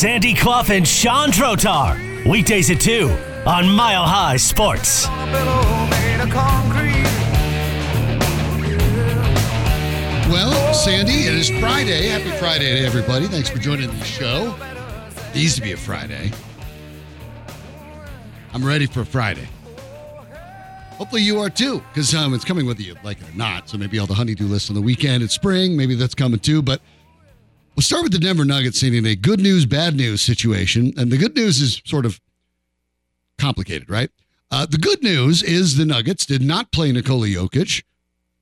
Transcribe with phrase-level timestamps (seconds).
[0.00, 2.24] Sandy Clough and Sean Drotar.
[2.24, 3.10] Weekdays at 2
[3.44, 5.06] on Mile High Sports.
[10.26, 12.06] Well, Sandy, it is Friday.
[12.06, 13.26] Happy Friday to everybody.
[13.26, 14.56] Thanks for joining the show.
[15.34, 16.32] It needs to be a Friday.
[18.54, 19.48] I'm ready for Friday.
[20.92, 23.68] Hopefully you are too, because um, it's coming whether you like it or not.
[23.68, 25.22] So maybe all the honeydew lists on the weekend.
[25.22, 25.76] It's spring.
[25.76, 26.62] Maybe that's coming too.
[26.62, 26.80] But
[27.76, 30.92] we'll start with the Denver Nuggets seeing a good news, bad news situation.
[30.96, 32.20] And the good news is sort of
[33.38, 34.10] complicated, right?
[34.50, 37.84] Uh, the good news is the Nuggets did not play Nikola Jokic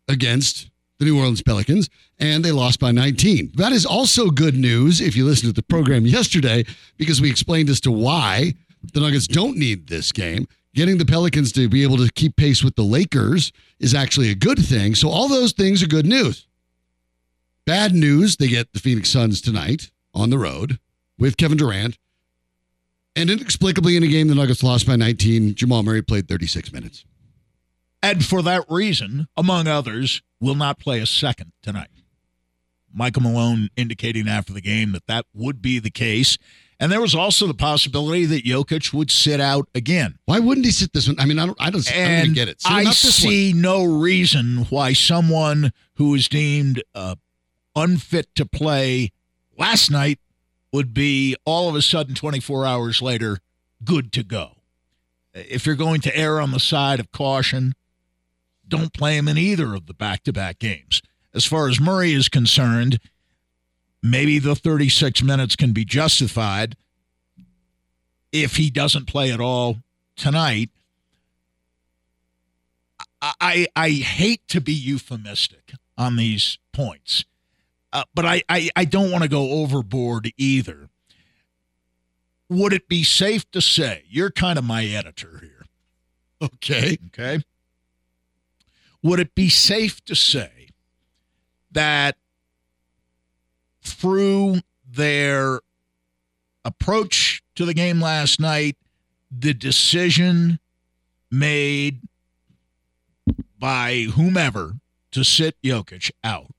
[0.09, 1.89] against the New Orleans Pelicans,
[2.19, 3.53] and they lost by 19.
[3.55, 6.65] That is also good news if you listened to the program yesterday,
[6.97, 8.55] because we explained as to why
[8.93, 10.49] the Nuggets don't need this game.
[10.75, 14.35] Getting the Pelicans to be able to keep pace with the Lakers is actually a
[14.35, 14.95] good thing.
[14.95, 16.48] So, all those things are good news.
[17.69, 20.79] Bad news, they get the Phoenix Suns tonight on the road
[21.19, 21.99] with Kevin Durant.
[23.15, 27.05] And inexplicably, in a game the Nuggets lost by 19, Jamal Murray played 36 minutes.
[28.03, 31.91] And for that reason, among others, will not play a second tonight.
[32.91, 36.39] Michael Malone indicating after the game that that would be the case.
[36.81, 40.19] And there was also the possibility that Jokic would sit out again.
[40.25, 41.21] Why wouldn't he sit this one?
[41.21, 42.63] I mean, I don't, I don't, I don't get it.
[42.63, 43.61] Sit I see one.
[43.61, 47.17] no reason why someone who is deemed uh,
[47.79, 49.13] unfit to play
[49.57, 50.19] last night
[50.73, 53.39] would be all of a sudden 24 hours later
[53.85, 54.53] good to go.
[55.33, 57.75] If you're going to err on the side of caution,
[58.67, 61.01] don't play him in either of the back to back games.
[61.33, 62.99] As far as Murray is concerned,
[64.03, 66.77] maybe the 36 minutes can be justified
[68.33, 69.79] if he doesn't play at all
[70.17, 70.71] tonight.
[73.21, 77.25] I, I hate to be euphemistic on these points,
[77.93, 80.89] uh, but I, I, I don't want to go overboard either.
[82.51, 85.67] Would it be safe to say, you're kind of my editor here,
[86.43, 86.97] Okay.
[87.09, 87.43] okay?
[89.03, 90.69] Would it be safe to say
[91.71, 92.17] that
[93.83, 95.61] through their
[96.65, 98.77] approach to the game last night,
[99.31, 100.59] the decision
[101.31, 102.01] made
[103.59, 104.75] by whomever
[105.13, 106.53] to sit Jokic out,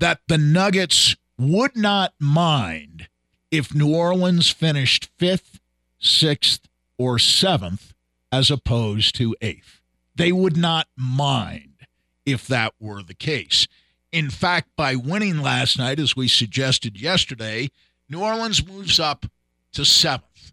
[0.00, 3.08] that the Nuggets would not mind
[3.50, 5.60] if New Orleans finished fifth,
[5.98, 6.68] sixth,
[6.98, 7.94] or seventh
[8.32, 9.80] as opposed to eighth.
[10.14, 11.86] They would not mind
[12.26, 13.68] if that were the case.
[14.12, 17.70] In fact, by winning last night, as we suggested yesterday,
[18.08, 19.26] New Orleans moves up
[19.72, 20.52] to seventh.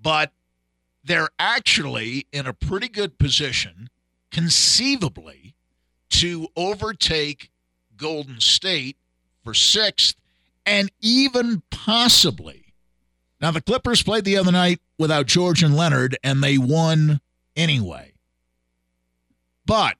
[0.00, 0.32] But
[1.04, 3.88] they're actually in a pretty good position,
[4.30, 5.54] conceivably,
[6.10, 7.50] to overtake
[7.96, 8.96] Golden State
[9.42, 10.16] for sixth
[10.64, 12.74] and even possibly.
[13.40, 17.20] Now, the Clippers played the other night without George and Leonard, and they won
[17.54, 18.12] anyway.
[19.66, 19.96] But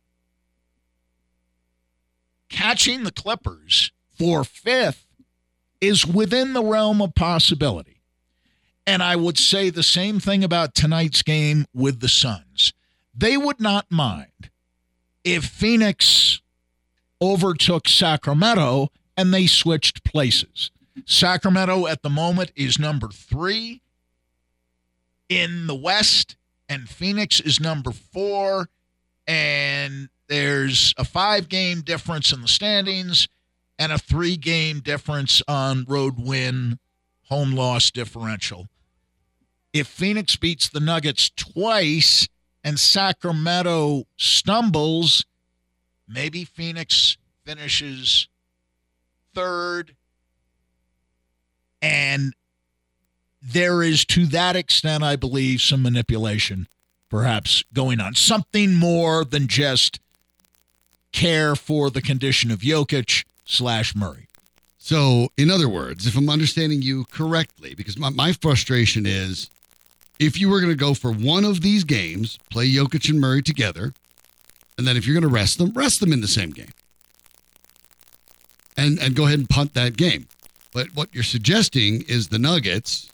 [2.49, 5.07] catching the Clippers for fifth
[5.81, 8.01] is within the realm of possibility.
[8.87, 12.73] And I would say the same thing about tonight's game with the Suns.
[13.15, 14.51] They would not mind
[15.25, 16.41] if Phoenix
[17.21, 20.71] overtook Sacramento and they switched places.
[21.05, 23.83] Sacramento at the moment is number three
[25.29, 26.37] in the West,
[26.69, 28.69] and Phoenix is number four.
[29.27, 33.29] And there's a five game difference in the standings
[33.79, 36.79] and a three game difference on road win,
[37.25, 38.69] home loss differential.
[39.73, 42.29] If Phoenix beats the Nuggets twice
[42.65, 45.25] and Sacramento stumbles,
[46.09, 48.29] maybe Phoenix finishes
[49.35, 49.95] third.
[51.83, 52.35] And
[53.43, 56.69] there is, to that extent, I believe, some manipulation
[57.09, 58.15] perhaps going on.
[58.15, 60.01] Something more than just
[61.13, 64.29] care for the condition of Jokic slash Murray.
[64.79, 69.51] So, in other words, if I'm understanding you correctly, because my, my frustration is
[70.19, 73.43] if you were going to go for one of these games, play Jokic and Murray
[73.43, 73.93] together,
[74.79, 76.73] and then if you're going to rest them, rest them in the same game.
[78.77, 80.29] And and go ahead and punt that game.
[80.73, 83.09] But what you're suggesting is the Nuggets,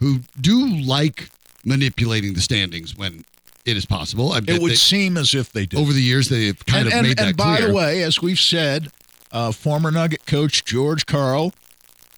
[0.00, 1.28] who do like
[1.64, 3.24] manipulating the standings when
[3.64, 4.32] it is possible.
[4.32, 5.78] I It would they- seem as if they did.
[5.78, 7.68] over the years they've kind and, of and, made that and by clear.
[7.68, 8.90] the way, as we've said,
[9.32, 11.54] uh, former Nugget coach George Karl,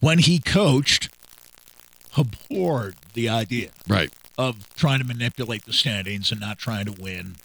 [0.01, 1.09] when he coached,
[2.17, 4.11] abhorred the idea right.
[4.39, 7.37] of trying to manipulate the standings and not trying to win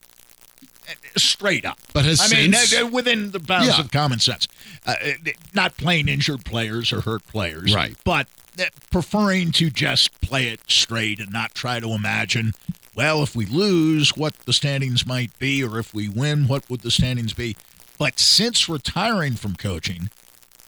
[1.17, 1.79] straight up.
[1.93, 3.79] But has I mean, since- uh, within the bounds Yeah.
[3.81, 4.47] of common sense,
[4.85, 5.11] uh, uh,
[5.53, 7.95] not playing injured players or hurt players, Right.
[8.03, 8.27] But
[8.59, 12.53] uh, preferring to just play it straight and not try to imagine.
[12.95, 16.81] Well, if we lose, what the standings might be, or if we win, what would
[16.81, 17.55] the standings be?
[17.97, 20.09] But since retiring from coaching,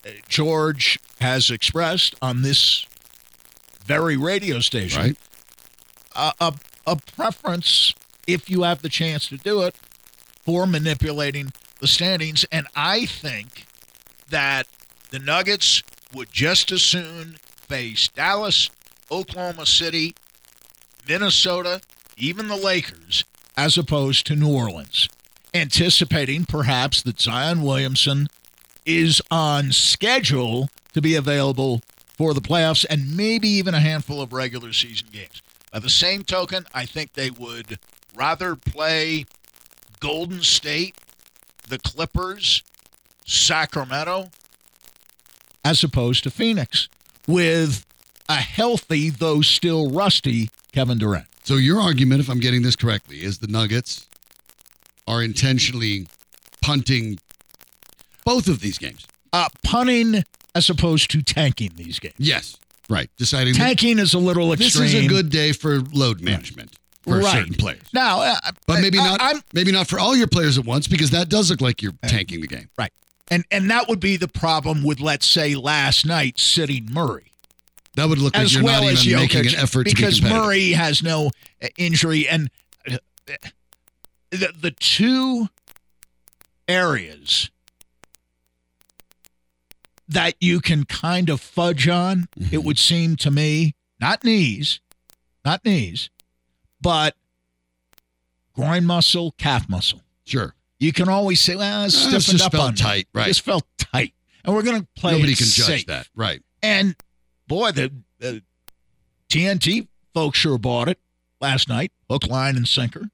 [0.05, 2.85] uh, George has expressed on this
[3.85, 5.17] very radio station Right.
[6.15, 6.53] a, a,
[6.87, 7.93] a preference,
[8.27, 9.75] if you have the chance to do it,
[10.45, 12.45] for manipulating the standings.
[12.51, 13.65] And I think
[14.29, 14.67] that
[15.09, 17.37] the Nuggets would just as soon
[17.67, 18.69] face Dallas,
[19.11, 20.15] Oklahoma City,
[21.07, 21.81] Minnesota,
[22.17, 23.23] even the Lakers,
[23.57, 25.09] as opposed to New Orleans,
[25.53, 28.27] anticipating perhaps that Zion Williamson
[28.85, 31.81] is on schedule to be available
[32.17, 35.41] for the playoffs and maybe even a handful of regular season games.
[35.71, 37.79] By the same token, I think they would
[38.15, 39.25] rather play
[40.03, 40.95] Golden State,
[41.69, 42.61] the Clippers,
[43.25, 44.31] Sacramento,
[45.63, 46.89] as opposed to Phoenix
[47.25, 47.85] with
[48.27, 51.27] a healthy, though still rusty, Kevin Durant.
[51.45, 54.05] So your argument, if I'm getting this correctly, is the Nuggets
[55.07, 56.07] are intentionally
[56.61, 57.17] punting
[58.25, 59.07] both of these games.
[59.31, 62.15] Uh, punting as opposed to tanking these games.
[62.17, 62.57] Yes.
[62.89, 63.09] Right.
[63.15, 64.83] Deciding Tanking is a little extreme.
[64.83, 67.31] this is a good day for load management for Right.
[67.33, 67.81] certain players.
[67.93, 68.35] Now, uh,
[68.65, 71.29] But maybe I- not I'm, maybe not for all your players at once because that
[71.29, 72.69] does look like you're tanking the game.
[72.77, 72.91] right,
[73.29, 77.31] and and that would be the problem with, let's say, last night sitting Murray.
[77.95, 80.17] That would look like as you're well not as even Jokic, making an effort because
[80.17, 80.29] to be.
[80.29, 82.49] Murray has no uh, injury, and
[82.89, 82.97] uh,
[84.31, 85.49] the the two
[86.67, 87.49] areas
[90.07, 92.53] that you can kind of fudge on, Mm-hmm.
[92.55, 94.79] it would seem to me, not knees,
[95.45, 96.09] not knees,
[96.83, 97.15] but
[98.53, 100.01] groin muscle, calf muscle.
[100.25, 100.53] Sure.
[100.79, 102.77] You can always say, well, it's stiffened just up felt on me.
[102.77, 103.27] tight, right.
[103.27, 104.13] This felt tight,
[104.43, 105.13] and we're going to play.
[105.13, 106.07] Nobody can judge that.
[106.15, 106.41] Right.
[106.61, 106.95] And
[107.47, 108.43] boy, the, the
[109.29, 110.99] TNT folks sure bought it
[111.39, 113.09] last night, hook, line, and sinker.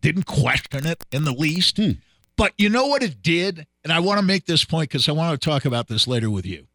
[0.00, 1.76] Didn't question it in the least.
[1.76, 1.92] Hmm.
[2.36, 3.66] But you know what it did?
[3.84, 6.30] And I want to make this point because I want to talk about this later
[6.30, 6.66] with you.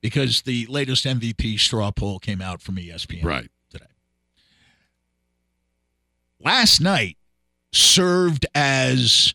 [0.00, 3.50] Because the latest MVP straw poll came out from ESPN Right.
[6.42, 7.16] Last night
[7.72, 9.34] served as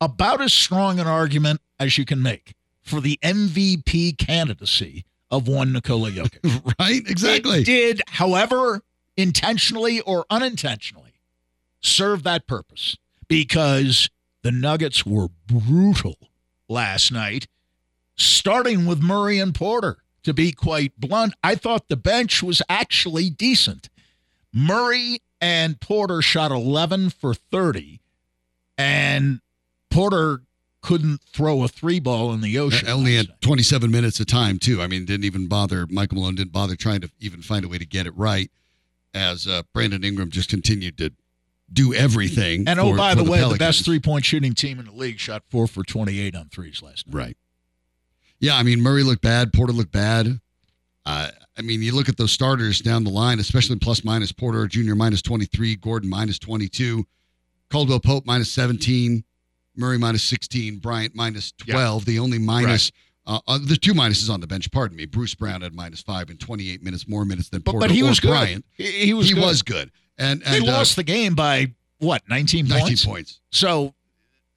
[0.00, 5.72] about as strong an argument as you can make for the MVP candidacy of one
[5.72, 6.74] Nikola Jokic.
[6.78, 7.02] Right?
[7.08, 7.60] Exactly.
[7.60, 8.82] It did, however,
[9.16, 11.14] intentionally or unintentionally,
[11.80, 12.96] serve that purpose
[13.28, 14.10] because
[14.42, 16.16] the Nuggets were brutal
[16.68, 17.46] last night,
[18.16, 19.98] starting with Murray and Porter.
[20.24, 23.88] To be quite blunt, I thought the bench was actually decent.
[24.52, 28.00] Murray and Porter shot 11 for 30,
[28.78, 29.40] and
[29.90, 30.42] Porter
[30.80, 32.88] couldn't throw a three ball in the ocean.
[32.88, 34.80] only last had 27 minutes of time too.
[34.80, 35.86] I mean, didn't even bother.
[35.90, 38.50] Michael Malone didn't bother trying to even find a way to get it right,
[39.12, 41.12] as uh, Brandon Ingram just continued to
[41.72, 42.68] do everything.
[42.68, 44.92] And oh, for- by for the way, the best three point shooting team in the
[44.92, 47.14] league shot four for 28 on threes last night.
[47.16, 47.36] Right.
[48.38, 49.52] Yeah, I mean Murray looked bad.
[49.52, 50.40] Porter looked bad.
[51.04, 51.28] Uh,
[51.58, 54.94] I mean, you look at those starters down the line, especially plus minus Porter Jr.
[54.94, 57.04] minus 23, Gordon minus 22,
[57.70, 59.24] Caldwell Pope minus 17,
[59.76, 62.04] Murray minus 16, Bryant minus 12.
[62.04, 62.92] The only minus,
[63.26, 65.06] uh, uh, the two minuses on the bench, pardon me.
[65.06, 68.02] Bruce Brown had minus five in 28 minutes, more minutes than But, Porter but he
[68.02, 68.28] or was good.
[68.28, 68.64] Bryant.
[68.74, 69.42] He, he was he good.
[69.42, 69.90] was good.
[70.18, 72.70] And, They and uh, lost the game by what, 19 points?
[72.70, 73.04] 19 points?
[73.06, 73.40] points.
[73.50, 73.94] So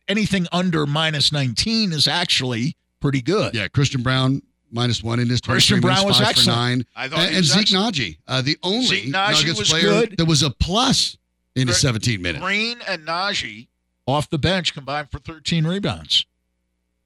[0.08, 3.56] anything under minus 19 is actually pretty good.
[3.56, 6.45] Yeah, Christian Braun minus one in his 23 Christian minutes, Brown was five excellent.
[6.45, 6.86] for nine.
[6.95, 7.95] I thought and, and Zeke excellent.
[7.95, 10.17] Nnaji, uh, the only Zeke Nuggets was player good.
[10.17, 11.17] that was a plus
[11.55, 12.43] in his 17 minutes.
[12.43, 13.67] Green and Nnaji
[14.07, 16.25] off the bench combined for 13 rebounds.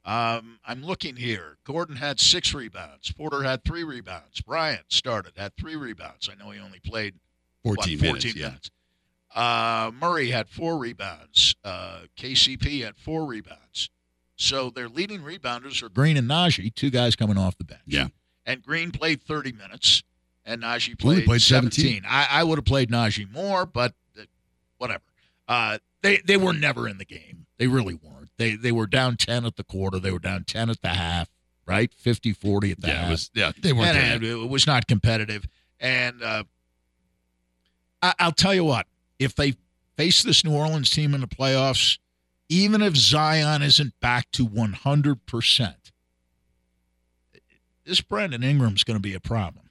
[0.05, 1.57] Um, I'm looking here.
[1.65, 3.11] Gordon had six rebounds.
[3.11, 4.41] Porter had three rebounds.
[4.41, 6.29] Bryant started, had three rebounds.
[6.29, 7.15] I know he only played
[7.63, 8.35] 14, what, 14 minutes.
[8.35, 8.47] Yeah.
[8.47, 8.71] minutes.
[9.35, 11.55] Uh, Murray had four rebounds.
[11.63, 13.89] Uh, KCP had four rebounds.
[14.41, 17.81] So their leading rebounders are Green and Nnaji, two guys coming off the bench.
[17.85, 18.07] Yeah.
[18.45, 20.01] And Green played 30 minutes,
[20.45, 21.83] and Nnaji played, played 17.
[22.01, 22.03] 17.
[22.09, 24.23] I, I would have played Nnaji more, but uh,
[24.77, 25.03] whatever.
[25.47, 27.47] Uh, they they were never in the game.
[27.57, 28.29] They really weren't.
[28.37, 29.99] They they were down 10 at the quarter.
[29.99, 31.27] They were down 10 at the half,
[31.65, 31.91] right?
[31.91, 34.31] 50-40 at the Yeah, half it was, yeah, they weren't and there.
[34.31, 35.45] it was not competitive.
[35.81, 36.43] And uh,
[38.01, 38.87] I, I'll tell you what,
[39.19, 39.55] if they
[39.97, 41.97] face this New Orleans team in the playoffs,
[42.49, 45.75] even if Zion isn't back to 100%,
[47.85, 49.69] this Brandon Ingram's going to be a problem.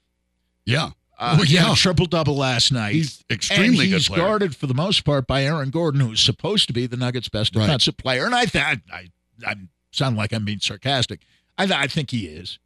[0.64, 0.90] Yeah.
[1.18, 1.72] Uh, Oh, he had yeah.
[1.72, 2.94] a triple double last night.
[2.94, 4.20] He's extremely and good he's player.
[4.20, 7.54] guarded for the most part by Aaron Gordon, who's supposed to be the Nuggets' best
[7.56, 7.62] Right.
[7.66, 8.24] defensive player.
[8.24, 9.08] And I, th- I, I,
[9.44, 9.54] I
[9.90, 11.22] sound like I'm being sarcastic.
[11.56, 12.58] I, th- I think he is.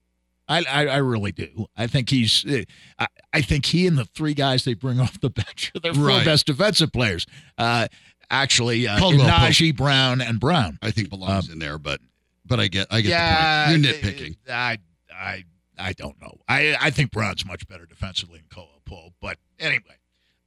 [0.48, 1.66] I, I, I really do.
[1.78, 2.44] I think he's.
[2.44, 2.64] uh,
[2.98, 5.94] I, I think he and the three guys they bring off the bench are their
[5.94, 6.24] four Right.
[6.24, 7.24] best defensive players.
[7.56, 7.86] Uh,
[8.32, 10.78] actually, uh, Caldwell Nnaji Brown and Brown.
[10.82, 12.00] I think belongs Um, in there, but
[12.44, 13.84] but I get I get yeah, the point.
[13.84, 14.36] You're nitpicking.
[14.50, 14.78] I,
[15.14, 15.44] I,
[15.78, 16.40] I don't know.
[16.48, 19.12] I, I think Brown's much better defensively than Cole Pope.
[19.20, 19.98] But anyway,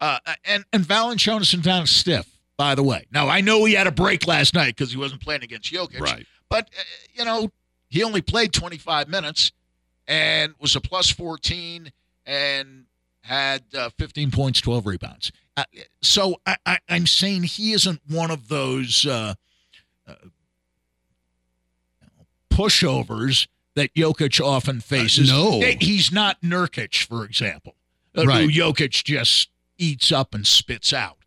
[0.02, 2.28] uh, and and Valanciunas and down stiff.
[2.58, 5.22] By the way, now I know he had a break last night because he wasn't
[5.22, 6.00] playing against Jokic.
[6.00, 6.26] Right.
[6.50, 7.52] But uh, you know,
[7.90, 9.52] he only played 25 minutes
[10.08, 11.92] and was a plus 14
[12.26, 12.86] and
[13.22, 15.32] had uh, 15 points, 12 rebounds.
[15.58, 15.64] Uh,
[16.02, 19.36] so I, I, I'm saying he isn't one of those uh,
[20.08, 20.14] uh,
[22.50, 25.30] pushovers that Jokic often faces.
[25.30, 25.62] no.
[25.80, 27.76] He's not Nurkic, for example,
[28.18, 28.42] uh, Right.
[28.44, 31.18] who Jokic just eats up and spits out.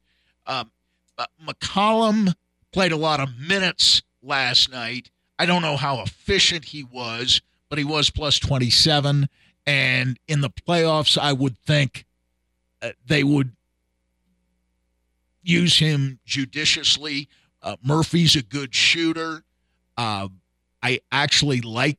[0.47, 0.71] Um,
[1.17, 2.35] but McCollum
[2.73, 5.11] played a lot of minutes last night.
[5.39, 9.29] I don't know how efficient he was, but he was plus 27.
[9.67, 12.07] And in the playoffs, I would think
[12.81, 13.53] uh, they would
[15.49, 17.29] use him judiciously.
[17.63, 19.43] Uh, Murphy's a good shooter.
[19.97, 20.29] Uh,
[20.83, 21.99] I actually like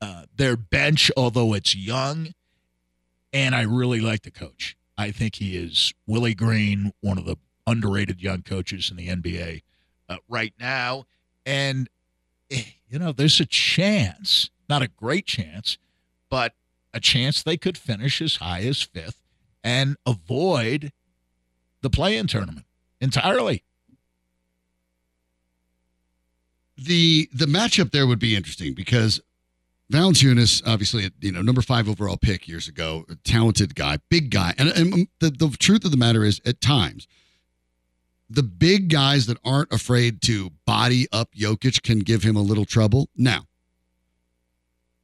[0.00, 2.34] uh, their bench, although it's young.
[3.32, 4.76] And I really like the coach.
[4.96, 7.36] I think he is Willie Green, one of the
[7.66, 9.62] underrated young coaches in the NBA
[10.08, 11.04] uh, right now.
[11.44, 11.88] And,
[12.50, 15.78] eh, you know, there's a chance, not a great chance,
[16.30, 16.54] but
[16.92, 19.20] a chance they could finish as high as fifth
[19.64, 20.92] and avoid
[21.82, 22.63] the play in tournament
[23.04, 23.62] entirely.
[26.76, 29.20] the the matchup there would be interesting because
[29.92, 34.68] Valanciunas, obviously, you know, number five overall pick years ago, talented guy, big guy, and,
[34.70, 37.06] and um, the the truth of the matter is, at times,
[38.30, 42.64] the big guys that aren't afraid to body up Jokic can give him a little
[42.64, 43.10] trouble.
[43.14, 43.46] Now,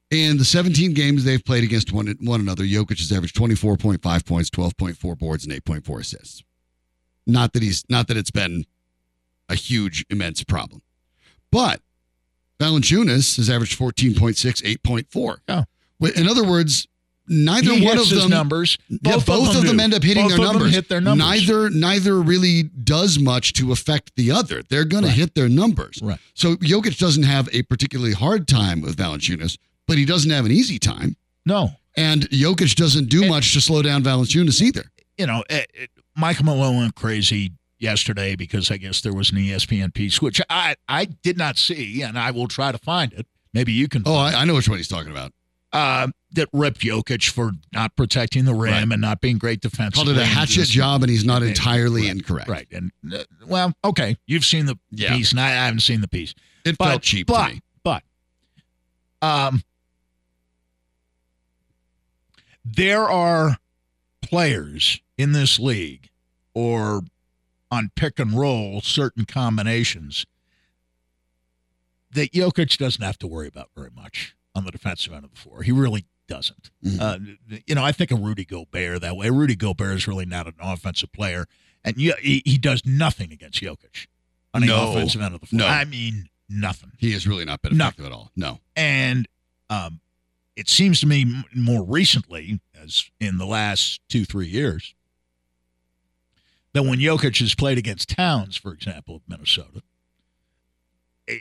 [0.09, 4.49] in the 17 games they've played against one one another, Jokic has averaged 24.5 points,
[4.49, 6.43] 12.4 boards, and 8.4 assists.
[7.31, 8.65] Not that he's not that it's been
[9.49, 10.81] a huge, immense problem.
[11.51, 11.81] But
[12.59, 15.37] Valanciunas has averaged 14.6, 8.4.
[15.47, 15.63] Yeah.
[16.15, 16.87] In other words,
[17.27, 18.77] neither he one of his them numbers.
[18.89, 19.83] yeah, both, of them, do.
[19.83, 20.75] end up hitting Both their of them numbers.
[20.75, 21.25] hit their numbers.
[21.27, 24.61] Neither neither really does much to affect the other.
[24.67, 25.11] They're going Right.
[25.13, 25.99] to hit their numbers.
[26.01, 26.19] Right.
[26.33, 29.57] So Jokic doesn't have a particularly hard time with Valanciunas,
[29.87, 31.15] but he doesn't have an easy time.
[31.45, 34.91] No, And Jokic doesn't do And- much to slow down Valanciunas either.
[35.17, 39.37] you know, it, it, Michael Malone went crazy yesterday because I guess there was an
[39.37, 43.25] ESPN piece, which I, I did not see, and I will try to find it.
[43.53, 44.03] Maybe you can.
[44.05, 45.31] Oh, I, I know which one he's talking about.
[45.73, 48.91] uh, that ripped Jokic for not protecting the rim Right.
[48.93, 49.95] and not being great defense.
[49.95, 52.47] Called it a hatchet job, and he's not entirely right, incorrect.
[52.49, 52.67] Right.
[52.71, 54.15] And, uh, well, okay.
[54.27, 55.13] You've seen the Yeah.
[55.15, 56.33] piece, and I haven't seen the piece.
[56.63, 57.53] It But, felt cheap but.
[57.83, 58.03] But,
[59.21, 59.61] um,
[62.63, 63.57] there are
[64.31, 66.09] players in this league
[66.53, 67.01] or
[67.69, 70.25] on pick and roll certain combinations
[72.13, 75.37] that Jokic doesn't have to worry about very much on the defensive end of the
[75.37, 75.63] floor.
[75.63, 76.71] He really doesn't.
[76.83, 76.99] Mhm.
[76.99, 79.29] Uh, you know, I think of Rudy Gobert that way.
[79.29, 81.45] Rudy Gobert is really not an offensive player,
[81.83, 84.07] and he, he does nothing against Jokic
[84.53, 84.91] on the No.
[84.91, 85.59] offensive end of the floor.
[85.59, 85.67] No.
[85.67, 86.91] I mean, nothing.
[86.99, 88.31] He has really not been effective at all.
[88.35, 88.59] No.
[88.77, 89.27] And
[89.69, 89.99] um,
[90.55, 94.93] it seems to me more recently, as in the last two, three years,
[96.73, 99.81] that when Jokic has played against Towns, for example, of Minnesota,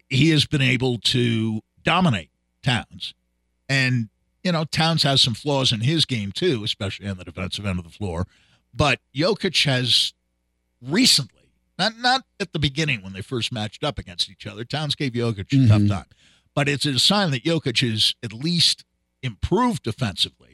[0.08, 2.30] he has been able to dominate
[2.62, 3.14] Towns.
[3.68, 4.08] And,
[4.42, 7.78] you know, Towns has some flaws in his game too, especially on the defensive end
[7.78, 8.26] of the floor.
[8.74, 10.12] But Jokic has
[10.82, 14.94] recently, not not at the beginning when they first matched up against each other, Towns
[14.94, 15.88] gave Jokic a tough Mhm.
[15.88, 16.06] time.
[16.54, 18.84] But it's a sign that Jokic is at least
[19.22, 20.49] improved defensively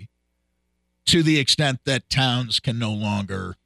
[1.06, 3.56] to the extent that Towns can no longer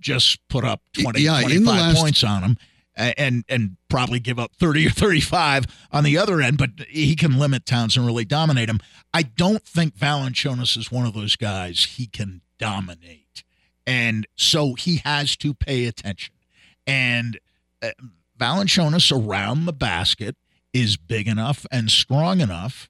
[0.00, 2.56] just put up 20, Yeah, 25 last- points on him
[2.96, 7.38] and and probably give up 30 or 35 on the other end, but he can
[7.38, 8.80] limit Towns and really dominate him.
[9.14, 13.44] I don't think Valanciunas is one of those guys he can dominate.
[13.86, 16.34] And so he has to pay attention.
[16.86, 17.38] And
[17.82, 17.90] uh,
[18.38, 20.36] Valanciunas around the basket
[20.72, 22.88] is big enough and strong enough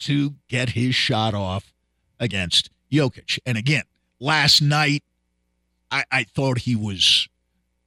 [0.00, 1.72] to get his shot off
[2.18, 3.38] against Jokic.
[3.44, 3.84] And again,
[4.20, 5.02] last night,
[5.90, 7.28] I, I thought he was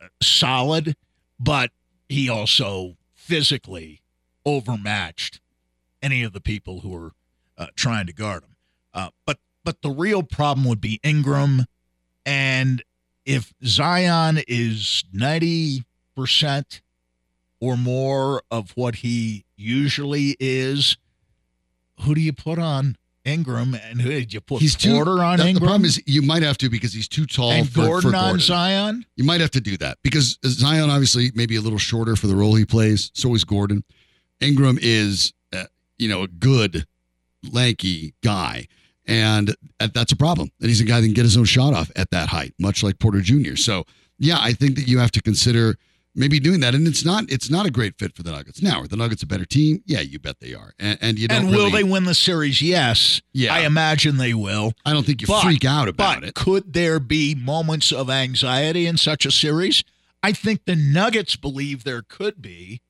[0.01, 0.95] uh, solid,
[1.39, 1.71] but
[2.09, 4.01] he also physically
[4.45, 5.41] overmatched
[6.01, 7.11] any of the people who were
[7.57, 8.55] uh, trying to guard him.
[8.93, 11.65] Uh, but but the real problem would be Ingram.
[12.25, 12.81] And
[13.25, 15.83] if Zion is 90%
[17.59, 20.95] or more of what he usually is,
[21.99, 22.95] who do you put on
[23.27, 23.75] Ingram?
[23.75, 24.93] And who did you put He's too.
[24.93, 25.53] Porter on the, Ingram?
[25.55, 28.17] the problem is you might have to because he's too tall and for Gordon for
[28.17, 28.39] on Gordon.
[28.39, 29.05] Zion?
[29.15, 32.35] You might have to do that because Zion obviously maybe a little shorter for the
[32.35, 33.11] role he plays.
[33.13, 33.83] So is Gordon.
[34.39, 35.65] Ingram is, uh,
[35.97, 36.85] you know, a good,
[37.51, 38.67] lanky guy,
[39.05, 40.51] and uh, that's a problem.
[40.59, 42.83] And he's a guy that can get his own shot off at that height, much
[42.83, 43.55] like Porter Jr.
[43.55, 43.85] So
[44.19, 45.77] yeah, I think that you have to consider
[46.17, 46.75] maybe doing that.
[46.75, 48.61] And it's not it's not a great fit for the Nuggets.
[48.61, 49.81] Now, are the Nuggets a better team?
[49.85, 50.73] Yeah, you bet they are.
[50.79, 52.61] And, and you don't And will really- they win the series?
[52.61, 53.21] Yes.
[53.31, 53.53] Yeah.
[53.53, 54.73] I imagine they will.
[54.85, 56.33] I don't think you But- freak out about But it.
[56.35, 59.83] could there be moments of anxiety in such a series?
[60.23, 62.81] I think the Nuggets believe there could be,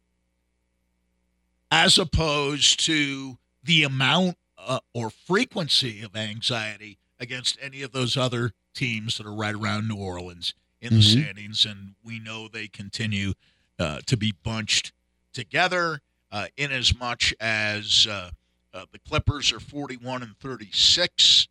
[1.70, 8.54] as opposed to the amount uh, or frequency of anxiety against any of those other
[8.74, 11.12] teams that are right around New Orleans in the Mhm.
[11.12, 11.66] standings.
[11.66, 13.34] And we know they continue
[13.80, 14.92] uh, to be bunched
[15.34, 18.32] together uh, in as much as uh,
[18.74, 21.48] uh, the Clippers are 41 and 36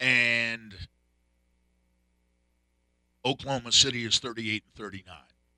[0.00, 0.74] and
[3.24, 5.14] Oklahoma City is 38 and 39.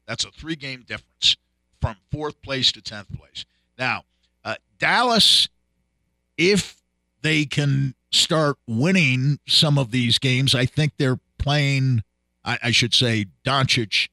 [0.07, 1.37] That's a three game difference
[1.81, 3.45] from fourth place to 10th place.
[3.79, 4.05] Now,
[4.45, 5.49] uh, Dallas,
[6.37, 6.83] if
[7.23, 12.03] they can start winning some of these games, I think they're playing,
[12.47, 14.09] I, I should say, Doncic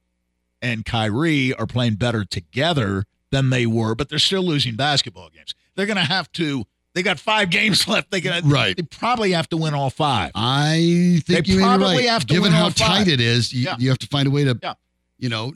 [0.61, 5.53] and Kyrie are playing better together than they were, but they're still losing basketball games.
[5.75, 6.65] They're going to have to.
[6.93, 8.11] They got five games left.
[8.11, 8.75] They got Right.
[8.75, 10.31] They probably have to win all five.
[10.35, 12.09] I think They you probably right.
[12.09, 13.75] have to Given how tight it is, you, Yeah.
[13.79, 14.73] you have to find a way to, Yeah.
[15.17, 15.53] you know,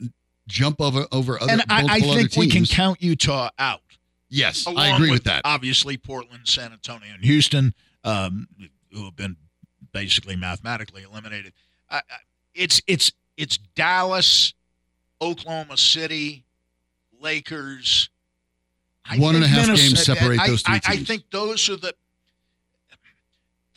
[0.48, 1.52] jump over over other.
[1.52, 3.82] and I, I think we can count Utah out.
[4.30, 5.42] Yes, I agree with that.
[5.44, 7.72] Obviously, Portland, San Antonio, and Houston,
[8.04, 8.46] um,
[8.92, 9.36] who have been
[9.92, 11.52] basically mathematically eliminated.
[11.90, 12.02] I, I,
[12.58, 14.52] it's it's it's Dallas,
[15.22, 16.44] Oklahoma City,
[17.20, 18.10] Lakers.
[19.10, 21.76] I One and a half games separate I- those three I, I think those are
[21.76, 21.94] the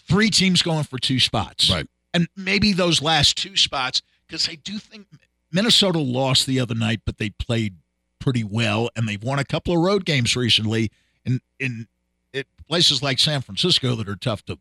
[0.08, 1.88] three teams going for two spots, Right.
[2.14, 5.08] And maybe those last two spots, because I do think
[5.50, 7.76] Minnesota lost the other night, but they played
[8.20, 10.92] pretty well, and they've won a couple of road games recently
[11.26, 11.88] in in
[12.34, 14.60] it, places like San Francisco that are tough to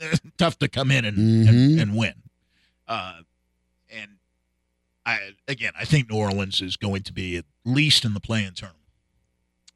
[0.38, 1.16] tough to come in and
[1.48, 1.82] and, Mhm.
[1.82, 2.14] and win.
[2.90, 3.20] Uh,
[3.88, 4.16] and
[5.06, 8.52] I again, I think New Orleans is going to be at least in the play-in
[8.54, 8.82] tournament,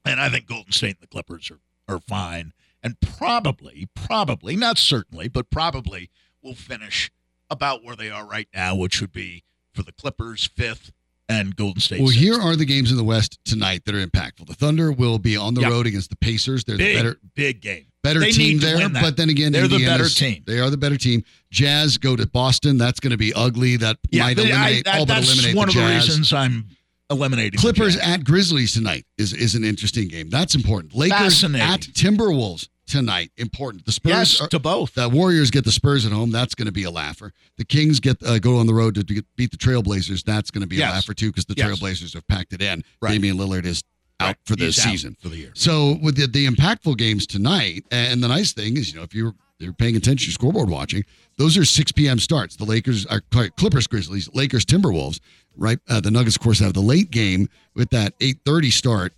[0.04, 4.78] and I think Golden State and the Clippers are are fine, and probably, probably not
[4.78, 6.10] certainly, but probably
[6.42, 7.10] will finish
[7.50, 10.92] about where they are right now, which would be for the Clippers fifth
[11.28, 12.00] and Golden State.
[12.00, 12.20] Well, sixth.
[12.22, 14.46] here are the games in the West tonight that are impactful.
[14.46, 15.68] The Thunder will be on the Yeah.
[15.68, 16.64] road against the Pacers.
[16.64, 17.86] They're big the better big game.
[18.04, 20.44] Better They team there, but then again, They're the better team.
[20.46, 21.24] They are the better team.
[21.50, 22.78] Jazz go to Boston.
[22.78, 23.76] That's going to be ugly.
[23.78, 26.32] That might but I- eliminate that- all but that's eliminate one the of the reasons
[26.32, 26.68] I'm
[27.10, 30.30] eliminating Clippers at Grizzlies tonight is is an interesting game.
[30.30, 30.94] That's important.
[30.94, 33.84] Lakers at Timberwolves tonight important.
[33.86, 34.94] The Spurs yes are, to both.
[34.94, 36.30] the Warriors get the Spurs at home.
[36.30, 37.32] That's going to be a laugher.
[37.56, 40.22] The Kings get uh, go on the road to get, beat the Trailblazers.
[40.24, 40.90] That's going to be Yes.
[40.90, 41.66] a laugher too because the Yes.
[41.78, 42.84] Trailblazers have packed it in.
[43.00, 43.12] Right.
[43.12, 43.82] Damian Lillard is
[44.30, 45.16] out for the He's season.
[45.20, 45.52] for the year.
[45.54, 49.14] So with the, the impactful games tonight, and the nice thing is, you know, if
[49.14, 51.04] you're you're paying attention, to scoreboard watching,
[51.38, 52.18] those are 6 p.m.
[52.18, 52.56] starts.
[52.56, 53.20] The Lakers are
[53.56, 55.20] Clippers, Grizzlies, Lakers, Timberwolves.
[55.56, 55.78] Right.
[55.88, 59.12] Uh, the Nuggets, of course, have the late game with that 8:30 start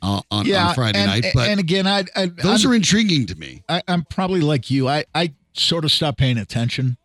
[0.00, 1.26] uh, on, on Friday and, night.
[1.34, 3.62] But and again, I, I those I'm, are intriguing to me.
[3.68, 4.88] I, I'm probably like you.
[4.88, 6.96] I, I sort of stopped paying attention.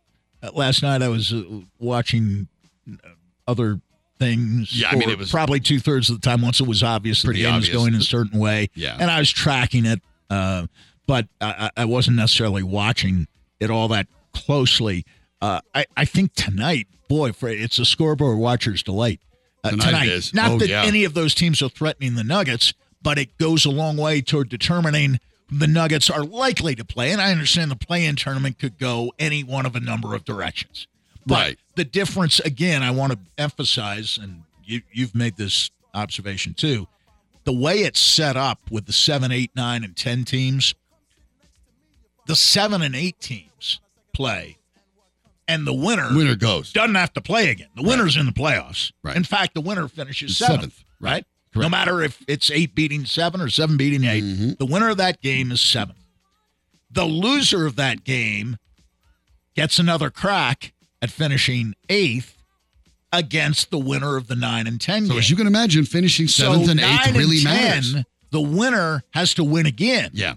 [0.42, 1.42] Uh, last night I was uh,
[1.78, 2.48] watching
[2.90, 3.08] uh,
[3.46, 3.80] other
[4.18, 4.78] things.
[4.80, 7.22] Yeah, I mean, it was probably two thirds of the time once it was obvious
[7.22, 7.68] that the game obvious.
[7.74, 8.70] was going in a certain way.
[8.74, 8.96] Yeah.
[8.98, 10.00] and I was tracking it,
[10.30, 10.66] uh,
[11.06, 13.26] but I, I wasn't necessarily watching
[13.60, 15.04] it all that closely.
[15.40, 19.20] Uh, I, I think tonight, boy, for it's a scoreboard watcher's delight.
[19.64, 20.84] Uh, Tonight tonight, not Oh, that yeah.
[20.84, 24.48] any of those teams are threatening the Nuggets, but it goes a long way toward
[24.48, 25.18] determining
[25.50, 27.10] the Nuggets are likely to play.
[27.10, 30.86] And I understand the play-in tournament could go any one of a number of directions.
[31.28, 31.58] But Right.
[31.76, 36.88] the difference, again, I want to emphasize, and you, you've made this observation too,
[37.44, 40.74] the way it's set up with the seven, eight, nine, and ten teams,
[42.26, 43.80] the seven and eight teams
[44.12, 44.58] play,
[45.46, 46.72] and the winner Winner goes.
[46.72, 47.68] doesn't have to play again.
[47.74, 48.92] The winner's in the playoffs.
[49.02, 49.16] Right.
[49.16, 50.60] In fact, the winner finishes Seventh.
[50.60, 50.84] seventh.
[51.00, 51.10] Right.
[51.12, 51.24] Right.
[51.54, 51.62] Correct.
[51.64, 54.58] No matter if it's eight beating seven or seven beating 8 Mhm.
[54.58, 55.98] the winner of that game is seventh.
[56.90, 58.58] The loser of that game
[59.54, 62.36] gets another crack at finishing eighth
[63.12, 65.18] against the winner of the nine and ten So game.
[65.18, 67.96] as you can imagine, finishing seventh so and eighth really and 10, matters.
[68.30, 70.10] The winner has to win again.
[70.12, 70.34] Yeah.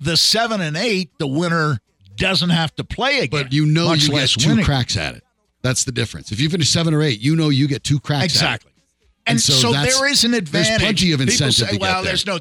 [0.00, 1.78] The seven and eight, the winner
[2.16, 3.44] doesn't have to play again.
[3.44, 4.64] But you know you get two winning.
[4.64, 5.24] cracks at it.
[5.62, 6.30] That's the difference.
[6.30, 8.24] If you finish seven or eight, you know you get two cracks.
[8.26, 8.70] Exactly.
[8.70, 8.80] At it.
[9.26, 10.68] And, And so so, there is an advantage.
[10.68, 12.10] there's plenty of incentive say, well, there.
[12.10, 12.38] there's no uh,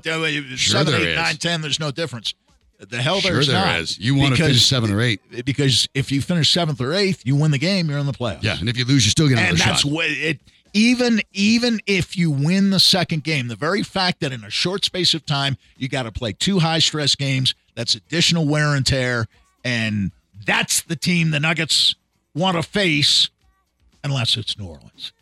[0.57, 1.15] Sure seven, there eight, is.
[1.15, 1.61] nine, ten.
[1.61, 2.33] There's no difference.
[2.79, 3.79] The hell Sure there's there not.
[3.79, 3.97] is.
[3.97, 5.21] You want to finish seven or eight.
[5.45, 7.89] because if you finish seventh or eighth, you win the game.
[7.89, 8.43] You're in the playoffs.
[8.43, 9.91] Yeah, and if you lose, you still get another and that's shot.
[9.91, 10.39] what it.
[10.73, 14.83] Even even if you win the second game, the very fact that in a short
[14.83, 18.85] space of time you got to play two high stress games, that's additional wear and
[18.85, 19.27] tear,
[19.63, 20.11] and
[20.45, 21.95] that's the team the Nuggets
[22.35, 23.29] want to face,
[24.03, 25.13] unless it's New Orleans,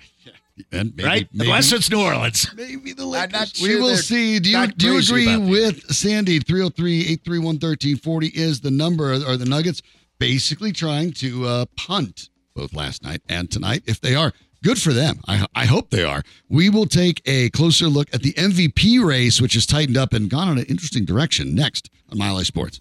[0.71, 1.27] and maybe, right?
[1.33, 2.47] Maybe, unless it's New Orleans.
[2.55, 3.31] maybe the Lakers.
[3.33, 4.39] not we will see.
[4.39, 5.51] Do you do you agree about that.
[5.51, 6.39] with Sandy?
[6.39, 9.13] 303-831-1340 is the number.
[9.13, 9.81] Are the Nuggets
[10.19, 13.83] basically trying to uh, punt both last night and tonight?
[13.85, 15.19] If they are, good for them.
[15.27, 16.23] I, I hope they are.
[16.49, 20.29] We will take a closer look at the MVP race, which has tightened up and
[20.29, 21.55] gone in an interesting direction.
[21.55, 22.79] Next on Mile High Sports.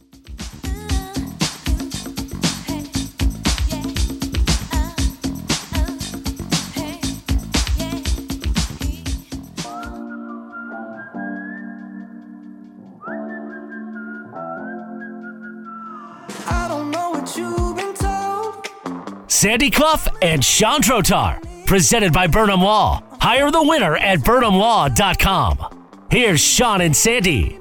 [19.41, 21.43] Sandy Clough and Sean Trotar.
[21.65, 23.03] Presented by Burnham Law.
[23.23, 25.87] Hire the winner at burnhamlaw.com.
[26.11, 27.59] Here's Sean and Sandy.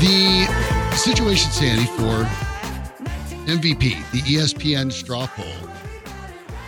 [0.00, 0.48] The
[0.96, 2.24] situation, Sandy, for
[3.46, 5.46] MVP, the ESPN straw poll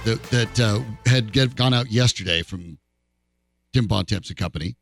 [0.05, 2.79] that that uh, had get, gone out yesterday from
[3.73, 4.77] Tim Bontemps and Company.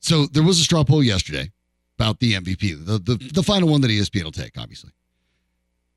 [0.00, 1.52] So there was a straw poll yesterday
[1.96, 4.90] about the MVP, the, the the final one that ESPN will take, obviously.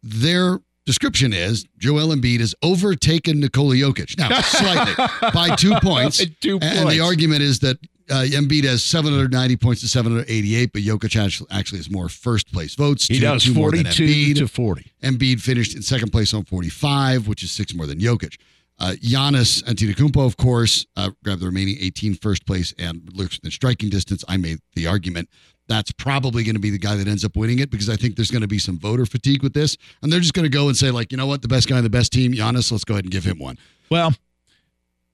[0.08, 4.18] Their description is Joel Embiid has overtaken Nikola Jokic.
[4.20, 4.94] Now, slightly
[5.34, 6.24] by two points.
[6.42, 11.20] Two And the argument is that uh, Embiid has 790 points to 788, but Jokic
[11.50, 13.08] actually, has more first place votes.
[13.08, 14.38] He two- does two more than forty-two Embiid.
[14.38, 14.92] to forty.
[15.02, 18.38] Embiid finished in second place on 45, which is six more than Jokic.
[18.78, 23.50] Uh, Giannis Antetokounmpo, of course, uh, grabbed the remaining 18 first place and looks in
[23.52, 24.24] striking distance.
[24.28, 25.30] I made the argument
[25.68, 28.16] that's probably going to be the guy that ends up winning it because I think
[28.16, 30.68] there's going to be some voter fatigue with this, and they're just going to go
[30.68, 32.72] and say like, you know what, the best guy on the best team, Giannis.
[32.72, 33.58] Let's go ahead and give him one.
[33.90, 34.14] Well,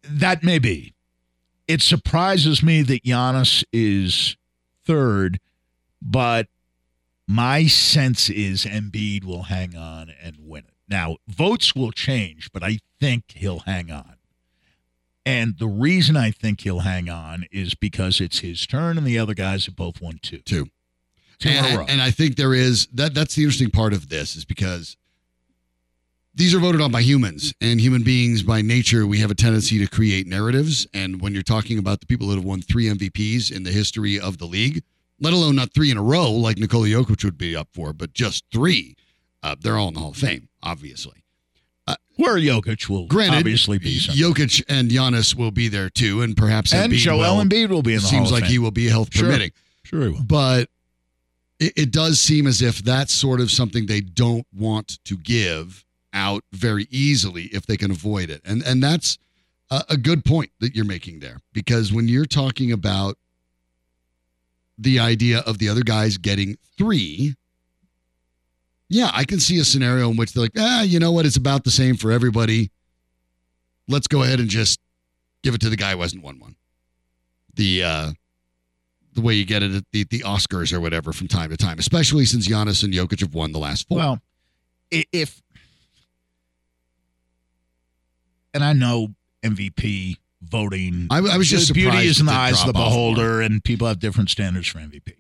[0.04, 0.94] that may be.
[1.68, 4.36] It surprises me that Giannis is
[4.86, 5.40] third,
[6.02, 6.48] but
[7.28, 10.74] my sense is Embiid will hang on and win it.
[10.92, 14.18] Now, votes will change, but I think he'll hang on.
[15.26, 19.18] And the reason I think he'll hang on is because it's his turn and the
[19.18, 20.40] other guys have both won two.
[20.40, 20.68] Two.
[21.40, 21.86] Two in a and, row.
[21.88, 24.98] and I think there is that that's the interesting part of this is because
[26.36, 29.80] these are voted on by humans and human beings by nature we have a tendency
[29.80, 33.52] to create narratives and when you're talking about the people that have won three MVPs
[33.52, 34.84] in the history of the league
[35.20, 38.14] let alone not three in a row like Nikola Jokic would be up for but
[38.14, 38.96] just three
[39.42, 41.24] uh, they're all in the Hall of Fame obviously
[41.88, 44.22] uh, Where Jokic will granted obviously be something.
[44.24, 47.44] Jokic and Giannis will be there too and perhaps and Embiid Joel will.
[47.44, 49.26] Embiid will be in it the seems like he will be health Sure.
[49.26, 49.52] permitting
[49.84, 50.24] Sure he will.
[50.24, 50.70] but
[51.60, 55.86] it, it does seem as if that's sort of something they don't want to give
[56.14, 59.18] out very easily if they can avoid it and and that's
[59.72, 63.18] a, a good point that you're making there because when you're talking about
[64.78, 67.36] the idea of the other guys getting three
[68.92, 71.38] yeah i can see a scenario in which they're like ah you know what it's
[71.38, 72.70] about the same for everybody
[73.88, 74.80] let's go ahead and just
[75.44, 76.56] give it to the guy who hasn't won one
[77.56, 78.12] the uh
[79.14, 81.80] the way you get it at the, the Oscars or whatever from time to time,
[81.80, 83.98] especially since Giannis and Jokic have won the last four.
[83.98, 84.22] Well,
[84.90, 85.42] if
[88.54, 89.10] and I know
[89.44, 91.08] MVP voting.
[91.10, 91.92] I, I was just surprised.
[91.92, 93.14] beauty is in the eyes of the drop off more.
[93.16, 95.14] beholder, and people have different standards for MVP.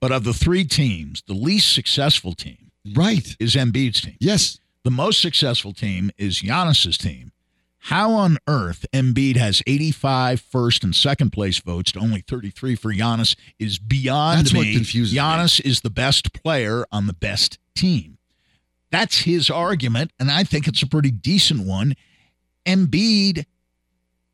[0.00, 3.34] But of the three teams, the least successful team Right.
[3.40, 4.16] is Embiid's team.
[4.20, 4.58] Yes.
[4.84, 7.32] The most successful team is Giannis's team.
[7.78, 12.92] How on earth Embiid has 85 first and second place votes to only 33 for
[12.92, 14.58] Giannis is beyond That's me.
[14.60, 15.18] what confuses me.
[15.18, 18.18] Giannis is the best player on the best team.
[18.90, 21.94] That's his argument, and I think it's a pretty decent one.
[22.64, 23.44] Embiid,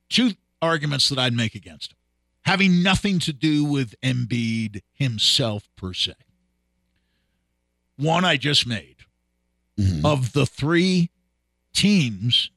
[0.08, 1.96] two arguments that I'd make against him,
[2.44, 6.14] having nothing to do with Embiid himself per se.
[7.96, 8.96] One I just made
[9.78, 10.04] Mhm.
[10.04, 11.10] of the three
[11.72, 12.50] teams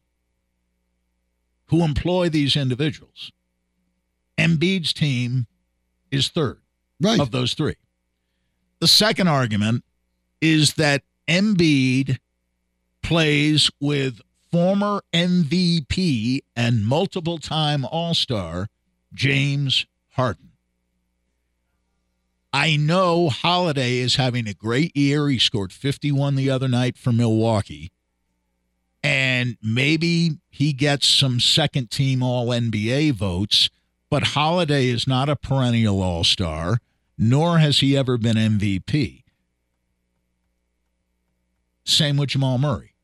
[1.68, 3.32] who employ these individuals,
[4.38, 5.48] Embiid's team
[6.12, 6.62] is third
[7.00, 7.20] Right.
[7.20, 7.76] of those three.
[8.80, 9.84] The second argument
[10.42, 12.20] is that Embiid
[13.02, 14.22] plays with
[14.52, 18.68] former MVP and multiple time All Star
[19.16, 20.52] James Harden.
[22.54, 25.28] I know Holiday is having a great year.
[25.28, 27.92] He scored 51 the other night for Milwaukee.
[29.04, 33.70] And maybe he gets some second team All NBA votes,
[34.10, 36.78] but Holiday is not a perennial All Star,
[37.18, 39.24] nor has he ever been MVP.
[41.84, 42.95] Same with Jamal Murray.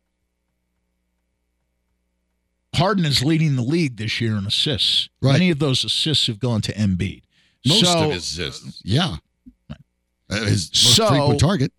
[2.81, 5.07] Harden is leading the league this year in assists.
[5.21, 5.33] Right.
[5.33, 7.21] Many of those assists have gone to Embiid.
[7.63, 8.81] Most so, of his assists.
[8.83, 9.17] Yeah.
[9.69, 11.73] Uh, his most So- frequent target.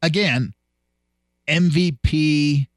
[0.00, 0.54] again,
[1.46, 2.68] MVP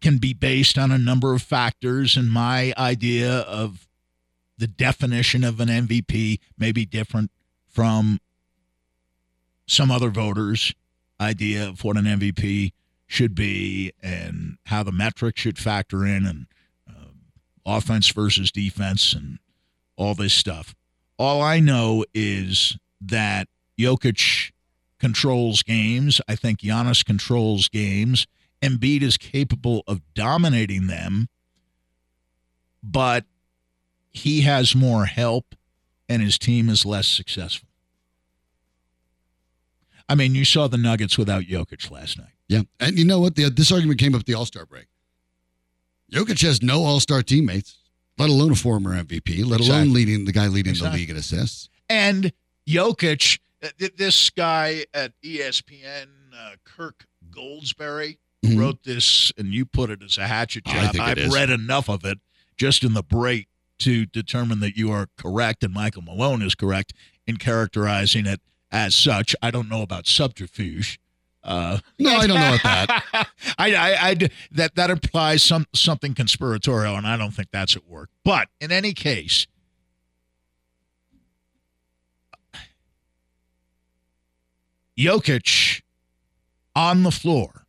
[0.00, 3.86] can be based on a number of factors, and my idea of
[4.56, 7.30] the definition of an MVP may be different
[7.68, 8.18] from
[9.66, 10.72] some other voters'
[11.20, 12.72] idea of what an MVP
[13.14, 16.46] should be and how the metrics should factor in and
[16.88, 17.20] um,
[17.64, 19.38] offense versus defense and
[19.96, 20.74] all this stuff.
[21.16, 23.46] All I know is that
[23.78, 24.50] Jokic
[24.98, 26.20] controls games.
[26.28, 28.26] I think Giannis controls games.
[28.60, 31.28] Embiid is capable of dominating them,
[32.82, 33.24] but
[34.10, 35.54] he has more help
[36.08, 37.68] and his team is less successful.
[40.08, 42.33] I mean, you saw the Nuggets without Jokic last night.
[42.48, 42.62] Yeah.
[42.80, 43.36] And you know what?
[43.36, 44.86] The, this argument came up at the All Star break.
[46.12, 47.78] Jokic has no All Star teammates,
[48.18, 49.66] let alone a former MVP, let Exactly.
[49.68, 50.90] alone leading the guy leading Exactly.
[50.98, 51.68] the league in assists.
[51.88, 52.32] And
[52.68, 58.58] Jokic, uh, this guy at ESPN, uh, Kirk Goldsberry, Mhm.
[58.58, 60.96] wrote this, and you put it as a hatchet I job.
[61.00, 62.18] I've read enough of it
[62.56, 66.92] just in the break to determine that you are correct and Michael Malone is correct
[67.26, 69.34] in characterizing it as such.
[69.42, 71.00] I don't know about subterfuge.
[71.44, 72.62] Uh, No, I don't know about
[73.12, 73.28] that.
[73.58, 74.16] I, I, I,
[74.52, 78.08] that that implies some something conspiratorial, and I don't think that's at work.
[78.24, 79.46] But in any case,
[84.98, 85.82] Jokic
[86.74, 87.66] on the floor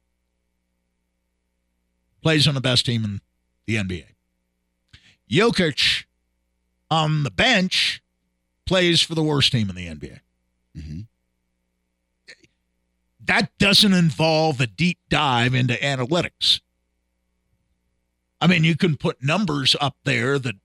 [2.22, 3.22] plays on the best team in
[3.68, 4.06] the NBA.
[5.30, 6.06] Jokic
[6.90, 8.02] on the bench
[8.66, 10.20] plays for the worst team in the NBA.
[10.76, 11.00] hmm
[13.26, 16.62] That doesn't involve a deep dive into analytics.
[18.40, 20.56] I mean, you can put numbers up there that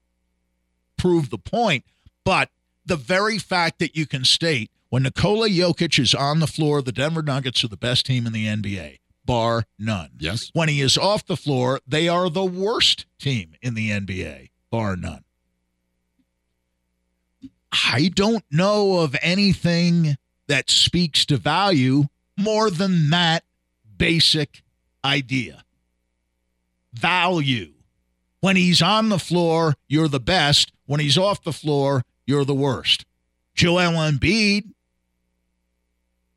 [0.99, 1.85] prove the point,
[2.25, 2.51] but
[2.85, 6.93] the very fact that you can state when Nikola Jokic is on the floor, the
[6.93, 10.11] Denver Nuggets are the best team in the NBA, bar none.
[10.19, 10.51] Yes.
[10.53, 14.97] When he is off the floor, they are the worst team in the NBA, bar
[14.97, 15.25] none.
[17.73, 20.17] I don't know of anything
[20.49, 22.07] that speaks to value
[22.41, 23.45] more than that
[23.97, 24.63] basic
[25.05, 25.65] idea.
[26.93, 27.73] Value.
[28.41, 30.73] When he's on the floor, you're the best.
[30.87, 33.05] When he's off the floor, you're the worst.
[33.55, 34.73] Joel Embiid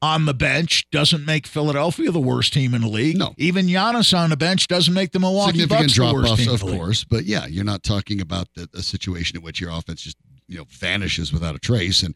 [0.02, 3.18] on the bench doesn't make Philadelphia the worst team in the league.
[3.18, 3.34] No.
[3.38, 6.50] Even Giannis on the bench doesn't make the Milwaukee Significant Bucks the worst offs, team
[6.50, 6.78] in of the league.
[6.78, 7.04] course.
[7.06, 10.58] But yeah, you're not talking about the, a situation in which your offense just you
[10.58, 12.04] know vanishes without a trace.
[12.04, 12.16] And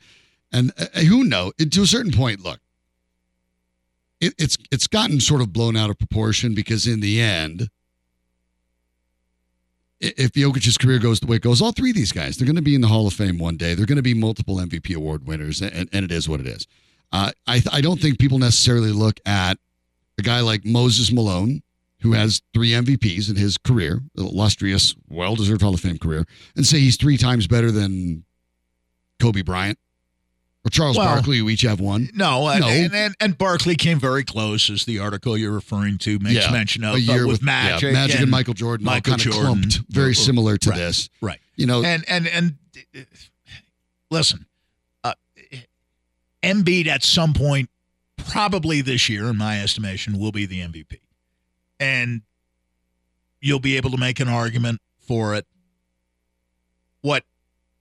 [0.52, 1.54] and uh, who knows?
[1.58, 2.60] to a certain point, look,
[4.20, 7.70] it, it's it's gotten sort of blown out of proportion because in the end,
[10.00, 12.56] if Jokic's career goes the way it goes, all three of these guys, they're going
[12.56, 13.74] to be in the Hall of Fame one day.
[13.74, 16.68] They're going to be multiple MVP award winners, and, and it is what it is.
[17.12, 19.58] Uh, I I don't think people necessarily look at
[20.18, 21.62] a guy like Moses Malone,
[22.02, 26.26] who has three MVPs in his career, illustrious, well deserved Hall of Fame career,
[26.56, 28.24] and say he's three times better than
[29.20, 29.80] Kobe Bryant
[30.68, 32.10] or Charles Well, Barkley, who each have one.
[32.14, 32.68] No, and, No.
[32.68, 36.52] And, and and Barkley came very close, as the article you're referring to makes Yeah,
[36.52, 36.96] mention of.
[36.96, 39.42] a year uh, with, with Magic, yeah, Magic and, Michael Jordan, Michael all kind Jordan.
[39.42, 40.78] of clumped, very similar to Right.
[40.78, 41.10] this.
[41.22, 41.40] Right.
[41.56, 42.56] You know, And and and
[42.96, 43.00] uh,
[44.12, 44.46] listen,
[45.04, 45.14] uh,
[46.44, 47.70] Embiid at some point,
[48.18, 51.00] probably this year, in my estimation, will be the MVP,
[51.80, 52.22] and
[53.42, 55.46] you'll be able to make an argument for it.
[57.02, 57.24] What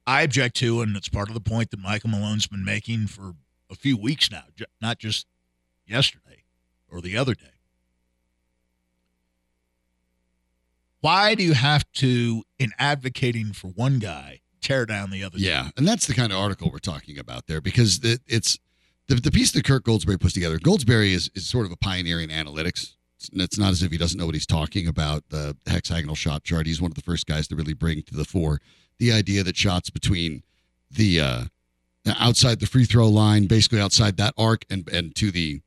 [0.07, 3.35] I object to, and it's part of the point that Michael Malone's been making for
[3.71, 4.45] a few weeks now,
[4.81, 5.27] not just
[5.87, 6.45] yesterday
[6.89, 7.47] or the other day.
[11.01, 15.39] Why do you have to, in advocating for one guy, tear down the other?
[15.39, 18.59] Yeah, and that's the kind of article we're talking about there because it, it's
[19.09, 20.59] the, the piece that Kirk Goldsberry puts together.
[20.59, 22.95] Goldsberry is, is sort of a pioneer in analytics.
[23.19, 25.29] It's, it's not as if he doesn't know what he's talking about.
[25.29, 26.67] The hexagonal shot chart.
[26.67, 28.61] He's one of the first guys to really bring to the fore
[28.99, 30.43] the idea that shots between
[30.91, 31.45] the uh,
[32.19, 35.61] outside the free throw line, basically outside that arc, and and to the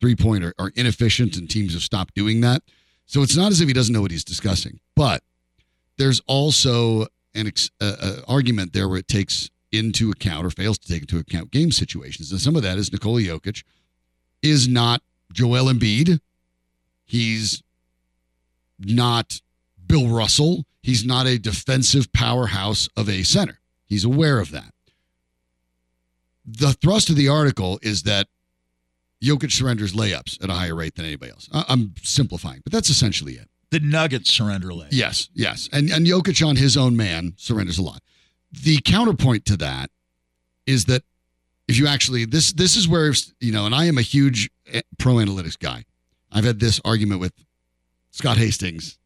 [0.00, 2.62] three pointer are inefficient, and teams have stopped doing that.
[3.06, 5.22] So it's not as if he doesn't know what he's discussing, but
[5.98, 10.78] there's also an ex- uh, uh, argument there where it takes into account or fails
[10.78, 12.30] to take into account game situations.
[12.30, 13.64] And some of that is Nikola Jokic
[14.42, 16.20] is not Joel Embiid.
[17.04, 17.62] He's
[18.78, 19.40] not
[19.86, 20.64] Bill Russell.
[20.84, 23.58] He's not a defensive powerhouse of a center.
[23.86, 24.70] He's aware of that.
[26.44, 28.28] The thrust of the article is that
[29.22, 31.48] Jokic surrenders layups at a higher rate than anybody else.
[31.50, 33.48] I- I'm simplifying, but that's essentially it.
[33.70, 34.88] The Nuggets surrender layups.
[34.90, 35.70] Yes, yes.
[35.72, 38.02] And and Jokic on his own man surrenders a lot.
[38.52, 39.90] The counterpoint to that
[40.66, 41.02] is that
[41.66, 44.82] if you actually this this is where you know, and I am a huge eh,
[44.98, 45.86] pro analytics guy.
[46.30, 47.32] I've had this argument with
[48.10, 48.98] Scott Hastings,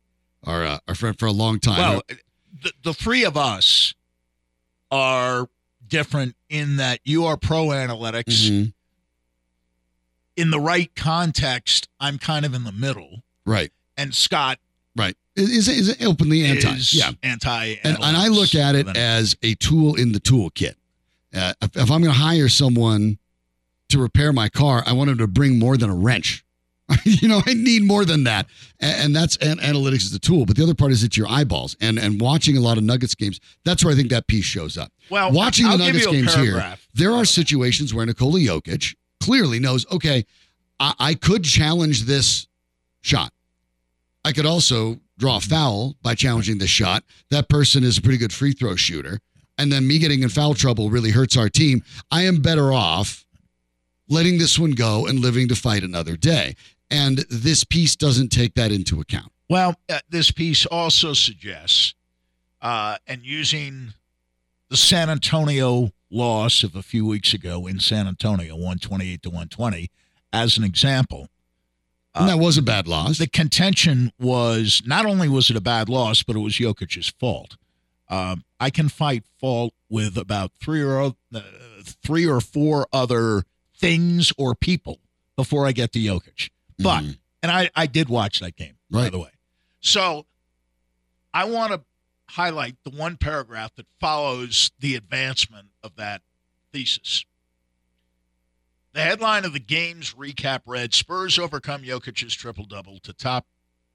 [0.44, 1.78] our uh, our friend for a long time.
[1.78, 2.02] Well,
[2.62, 3.94] the, the three of us
[4.90, 5.48] are
[5.86, 8.48] different in that you are pro analytics.
[8.50, 8.72] Mhm.
[10.36, 13.22] In the right context, I'm kind of in the middle.
[13.44, 14.58] right, And Scott
[14.96, 15.16] right.
[15.34, 16.68] Is is it openly anti?
[16.74, 17.12] is yeah.
[17.22, 17.74] anti.
[17.84, 20.74] And, and I look at it as a tool in the toolkit.
[21.34, 23.18] Uh, if, if I'm going to hire someone
[23.90, 26.44] to repair my car, I want them to bring more than a wrench.
[27.04, 28.46] you know, I need more than that,
[28.80, 30.46] and, and that's and analytics is the tool.
[30.46, 33.14] But the other part is it's your eyeballs, and and watching a lot of Nuggets
[33.14, 33.40] games.
[33.64, 34.90] That's where I think that piece shows up.
[35.10, 36.76] well, watching the I'll give Nuggets a games here.
[36.94, 40.24] There are situations where Nikola Jokic clearly knows, okay,
[40.80, 42.46] I, I could challenge this
[43.02, 43.32] shot.
[44.24, 47.04] I could also draw a foul by challenging this shot.
[47.30, 49.20] That person is a pretty good free throw shooter.
[49.56, 51.82] And then me getting in foul trouble really hurts our team.
[52.10, 53.26] I am better off
[54.08, 56.54] letting this one go and living to fight another day.
[56.90, 59.32] And this piece doesn't take that into account.
[59.48, 61.94] Well, uh, this piece also suggests,
[62.60, 63.94] uh, and using
[64.68, 69.90] the San Antonio loss of a few weeks ago in San Antonio, 128 to 120,
[70.32, 71.28] as an example,
[72.14, 73.18] And that was a bad loss.
[73.18, 77.56] the contention was not only was it a bad loss, but it was Jokic's fault.
[78.10, 81.40] Um, I can fight fault with about three or uh,
[81.84, 83.44] three or four other
[83.76, 84.98] things or people
[85.36, 86.50] before I get to Jokic.
[86.78, 87.18] But Mhm.
[87.42, 89.30] and I I did watch that game by the way.
[89.80, 90.26] So
[91.34, 91.84] I want to
[92.30, 96.22] highlight the one paragraph that follows the advancement of that
[96.72, 97.24] thesis.
[98.92, 103.46] The headline of the game's recap read Spurs overcome Jokic's triple double to top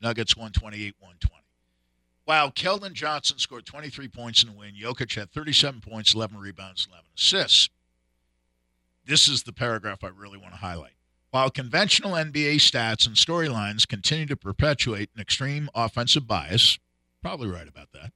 [0.02, 1.44] Nuggets 128 120.
[2.26, 6.88] While Keldon Johnson scored 23 points in the win, Jokic had 37 points, 11 rebounds,
[6.88, 7.70] 11 assists.
[9.04, 10.96] This is the paragraph I really want to highlight.
[11.34, 16.78] While conventional NBA stats and storylines continue to perpetuate an extreme offensive bias,
[17.24, 18.12] probably right about that,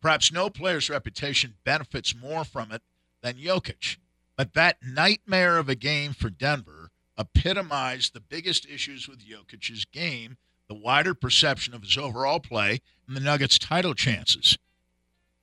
[0.00, 2.80] perhaps no player's reputation benefits more from it
[3.20, 3.98] than Jokic.
[4.34, 10.38] But that nightmare of a game for Denver epitomized the biggest issues with Jokic's game,
[10.66, 14.56] the wider perception of his overall play, and the Nuggets' title chances.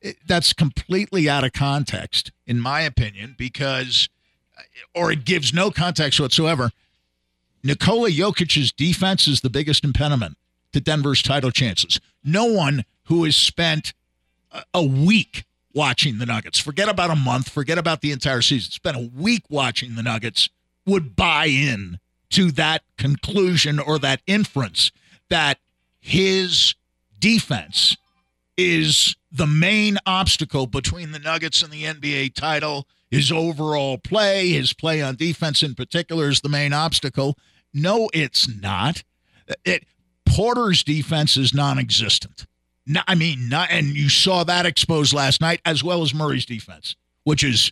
[0.02, 4.10] It- that's completely out of context, in my opinion, because,
[4.96, 6.72] or it gives no context whatsoever.
[7.64, 10.38] Nikola Jokic's defense is the biggest impediment
[10.74, 12.00] to Denver's title chances.
[12.24, 13.94] No one who has spent
[14.74, 18.98] a- week watching the Nuggets, forget about a month, forget about the entire season, spent
[18.98, 20.50] a week watching the Nuggets,
[20.86, 22.00] would buy in
[22.32, 24.92] to that conclusion or that inference
[25.30, 25.60] that
[26.00, 26.76] his
[27.20, 27.96] defense
[28.58, 32.88] is the main obstacle between the Nuggets and the NBA title.
[33.12, 37.38] His overall play, his play on defense in particular, is the main obstacle.
[37.74, 39.04] No, it's not.
[39.66, 39.86] It
[40.26, 42.48] Porter's defense is non-existent.
[42.88, 46.46] No, I mean, not, and you saw that exposed last night, as well as Murray's
[46.46, 46.96] defense,
[47.26, 47.72] which is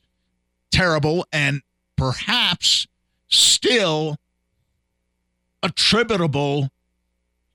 [0.72, 1.62] terrible and
[1.96, 2.86] perhaps
[3.30, 4.18] still
[5.64, 6.70] attributable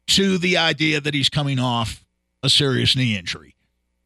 [0.06, 2.04] to the idea that he's coming off
[2.42, 3.54] a serious knee injury.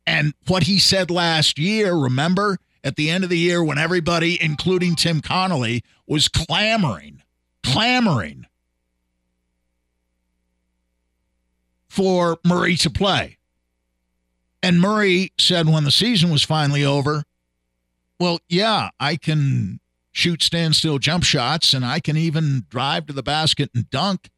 [0.06, 4.40] And what he said last year, remember, at the end of the year when everybody,
[4.40, 7.22] including Tim Connolly, was clamoring,
[7.62, 8.46] clamoring
[11.88, 13.38] for Murray to play.
[14.62, 17.24] And Murray said when the season was finally over,
[18.20, 19.80] well, yeah, I can
[20.12, 24.30] shoot standstill jump shots and I can even drive to the basket and dunk,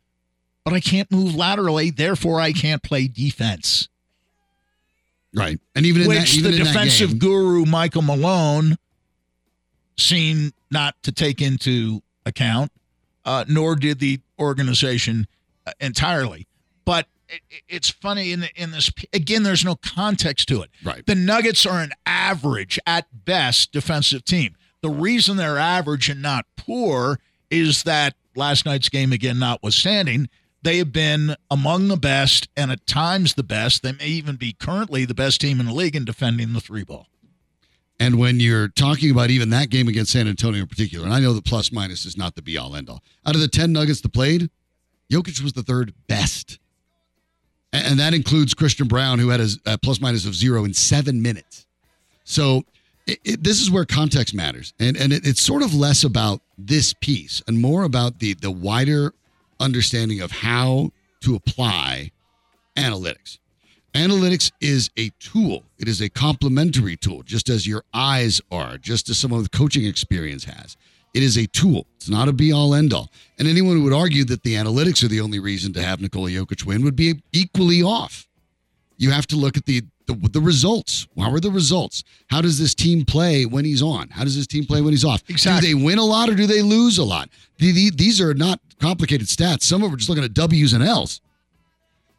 [0.64, 1.90] but I can't move laterally.
[1.90, 3.89] Therefore, I can't play defense.
[5.34, 5.58] Right.
[5.74, 8.76] And even in that, Which even the in that defensive game, guru, Michael Malone,
[9.98, 12.72] seemed not to take into account,
[13.24, 15.26] uh, nor did the organization
[15.66, 16.46] uh, entirely.
[16.84, 20.70] But it- it's funny in, the, in this, again, there's no context to it.
[20.82, 21.04] Right.
[21.06, 24.56] The Nuggets are an average, at best, defensive team.
[24.82, 27.20] The reason they're average and not poor
[27.50, 30.28] is that last night's game, again, notwithstanding,
[30.62, 33.82] they have been among the best and at times the best.
[33.82, 36.84] They may even be currently the best team in the league in defending the three
[36.84, 37.06] ball.
[37.98, 41.20] And when you're talking about even that game against San Antonio in particular, and I
[41.20, 43.02] know the plus minus is not the be all end all.
[43.26, 44.50] Out of the 10 Nuggets that played,
[45.10, 46.58] Jokic was the third best.
[47.72, 51.22] And that includes Christian Braun, who had a, a plus minus of zero in seven
[51.22, 51.66] minutes.
[52.24, 52.64] So
[53.06, 54.72] it, it, this is where context matters.
[54.80, 58.50] And, and it, it's sort of less about this piece and more about the, the
[58.50, 59.12] wider
[59.60, 60.90] understanding of how
[61.22, 62.10] to apply
[62.76, 63.38] analytics.
[63.94, 65.64] Analytics is a tool.
[65.78, 69.84] It is a complementary tool, just as your eyes are, just as someone with coaching
[69.84, 70.76] experience has.
[71.12, 71.86] It is a tool.
[71.96, 73.10] It's not a be all end all.
[73.38, 76.30] And anyone who would argue that the analytics are the only reason to have Nikola
[76.30, 78.28] Jokic win would be equally off.
[78.96, 81.08] You have to look at the, the the results.
[81.18, 82.04] How are the results?
[82.28, 84.08] How does this team play when he's on?
[84.10, 85.24] How does this team play when he's off?
[85.28, 85.68] Exactly.
[85.72, 87.28] Do they win a lot or do they lose a lot?
[87.58, 89.62] The- the- These are not complicated stats.
[89.62, 91.20] Some of them are just looking at W's and L's.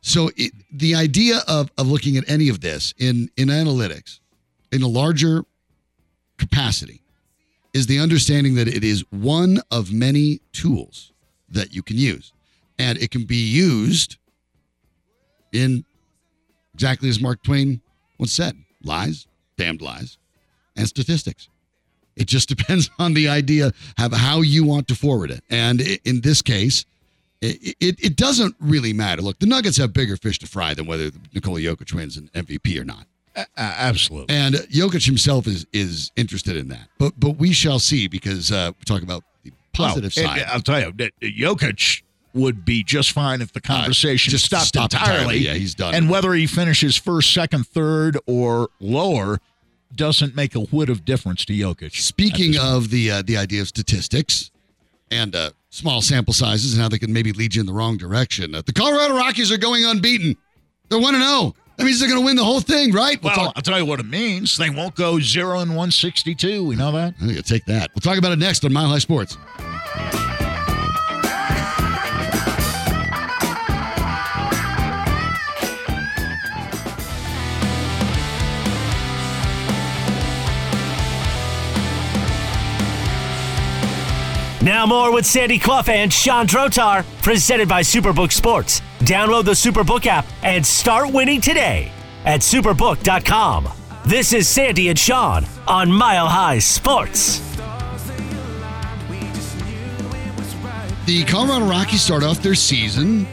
[0.01, 4.19] So it, the idea of, of looking at any of this in, in analytics
[4.71, 5.43] in a larger
[6.37, 7.01] capacity
[7.73, 11.11] is the understanding that it is one of many tools
[11.49, 12.33] that you can use.
[12.79, 14.17] And it can be used
[15.51, 15.85] in
[16.73, 17.81] exactly as Mark Twain
[18.17, 20.17] once said lies, damned lies,
[20.75, 21.49] and statistics.
[22.15, 25.43] It just depends on the idea of how you want to forward it.
[25.49, 26.85] And in this case,
[27.41, 29.21] it, it, it doesn't really matter.
[29.21, 32.79] Look, the Nuggets have bigger fish to fry than whether Nikola Jokic wins an MVP
[32.79, 33.05] or not.
[33.35, 34.35] A- absolutely.
[34.35, 36.87] And Jokic himself is is interested in that.
[36.99, 40.43] But but we shall see because uh, we're talking about the positive Well, side.
[40.47, 42.03] I'll tell you, that Jokic
[42.33, 45.17] would be just fine if the conversation Uh, just stopped, stopped entirely.
[45.19, 45.37] entirely.
[45.39, 45.95] Yeah, he's done.
[45.95, 49.39] And whether he finishes first, second, third, or lower
[49.95, 51.95] doesn't make a whit of difference to Jokic.
[51.95, 54.51] Speaking of the uh, the idea of statistics
[55.09, 57.97] and uh, small sample sizes and how they can maybe lead you in the wrong
[57.97, 60.35] direction, uh, the Colorado Rockies are going unbeaten.
[60.89, 61.55] They're one and zero.
[61.77, 63.21] That means they're going to win the whole thing, right?
[63.23, 64.57] Well, talk- I'll tell you what it means.
[64.57, 66.65] They won't go zero and one sixty two.
[66.65, 67.15] We know that.
[67.21, 67.89] I'm take that.
[67.95, 69.37] We'll talk about it next on Mile High Sports.
[84.63, 88.79] Now more with Sandy Clough and Sean Drotar, presented by Superbook Sports.
[88.99, 91.91] Download the Superbook app and start winning today
[92.25, 93.67] at superbook.com.
[94.05, 97.39] This is Sandy and Sean on Mile High Sports.
[101.07, 103.27] The Colorado Rockies start off their season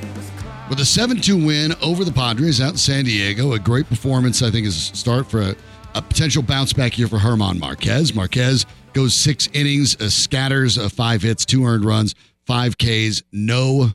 [0.70, 3.52] with a 7 2 win over the Padres out in San Diego.
[3.52, 5.54] A great performance, I think, is a start for a,
[5.94, 8.14] a potential bounce back here for German Marquez.
[8.14, 8.64] Marquez
[8.99, 12.14] goes six innings, uh, scatters uh, five hits, two earned runs,
[12.46, 13.90] five Ks, no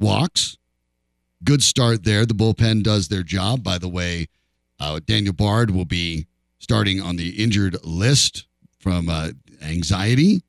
[0.00, 0.56] walks.
[1.44, 2.26] Good start there.
[2.26, 3.62] The bullpen does their job.
[3.62, 4.26] By the way,
[4.80, 6.26] uh, Daniel Bard will be
[6.58, 8.46] starting on the injured list
[8.80, 9.30] from uh,
[9.62, 10.42] anxiety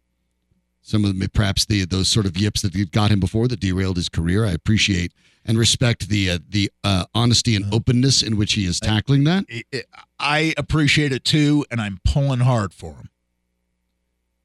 [0.86, 3.96] some of them perhaps the those sort of yips that got him before that derailed
[3.96, 4.46] his career.
[4.46, 5.14] I appreciate
[5.46, 9.46] and respect the uh, the uh, honesty and openness in which he is tackling that.
[9.48, 9.88] it-
[10.20, 13.10] I appreciate it too, and I'm pulling hard for him,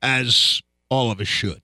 [0.02, 1.62] as all of us should.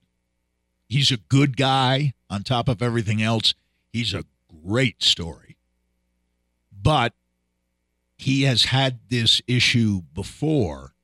[0.88, 2.14] He's a good guy.
[2.30, 3.54] On top of everything else,
[3.92, 4.24] he's a
[4.64, 5.56] great story.
[6.72, 7.12] But
[8.16, 10.94] he has had this issue before,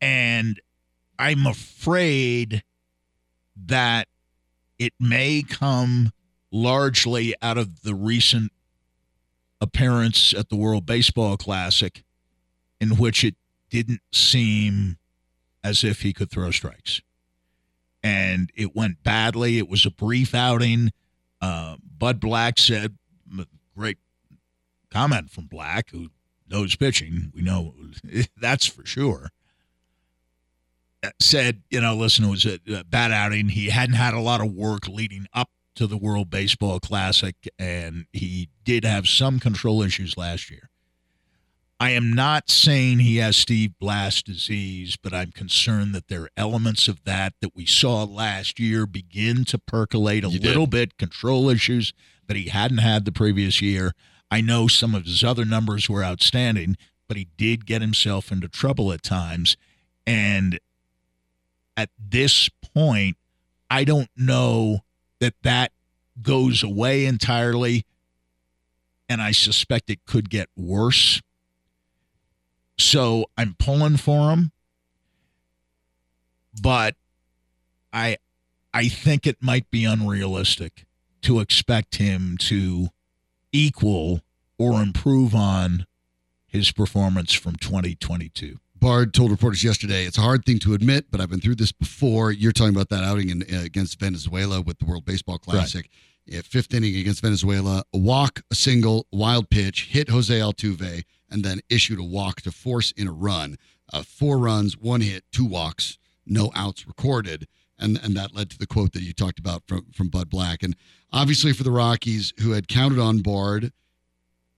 [0.00, 0.60] and
[1.18, 2.62] I'm afraid
[3.56, 4.08] that
[4.78, 6.12] it may come
[6.50, 8.52] largely out of the recent
[9.60, 12.02] appearance at the World Baseball Classic
[12.80, 13.36] in which it
[13.70, 14.98] didn't seem
[15.64, 17.00] as if he could throw strikes.
[18.02, 19.58] And it went badly.
[19.58, 20.90] It was a brief outing.
[21.40, 22.96] Uh, Bud Black said,
[23.76, 23.98] great
[24.90, 26.08] comment from Black, who
[26.48, 27.32] knows pitching.
[27.34, 27.74] We know
[28.40, 29.30] that's for sure.
[31.02, 33.48] Uh, Said, you know, listen, it was a, a bad outing.
[33.48, 38.06] He hadn't had a lot of work leading up to the World Baseball Classic, and
[38.12, 40.68] he did have some control issues last year.
[41.82, 46.30] I am not saying he has Steve Blass disease, but I'm concerned that there are
[46.36, 50.46] elements of that that we saw last year begin to percolate a You did.
[50.46, 51.92] little bit, control issues
[52.28, 53.94] that he hadn't had the previous year.
[54.30, 56.76] I know some of his other numbers were outstanding,
[57.08, 59.56] but he did get himself into trouble at times.
[60.06, 60.60] And
[61.76, 63.16] at this point,
[63.68, 64.84] I don't know
[65.18, 65.72] that that
[66.22, 67.84] goes away entirely.
[69.08, 71.20] And I suspect it could get worse.
[72.78, 74.52] So I'm pulling for him.
[76.60, 76.96] But
[77.92, 78.18] I
[78.74, 80.86] I think it might be unrealistic
[81.22, 82.88] to expect him to
[83.52, 84.22] equal
[84.58, 85.86] or improve on
[86.46, 88.58] his performance from 2022.
[88.76, 91.70] Bard told reporters yesterday, it's a hard thing to admit, but I've been through this
[91.70, 92.32] before.
[92.32, 95.88] You're talking about that outing in, uh, against Venezuela with the World Baseball Classic.
[96.26, 101.44] Yeah, fifth inning against Venezuela, a walk, a single, wild pitch, hit Jose Altuve, and
[101.44, 103.56] then issued a walk to force in a run.
[103.92, 107.48] Uh, four runs, one hit, two walks, no outs recorded.
[107.78, 110.62] And, and that led to the quote that you talked about from, from Bud Black.
[110.62, 110.76] And
[111.12, 113.72] obviously for the Rockies, who had counted on Bard,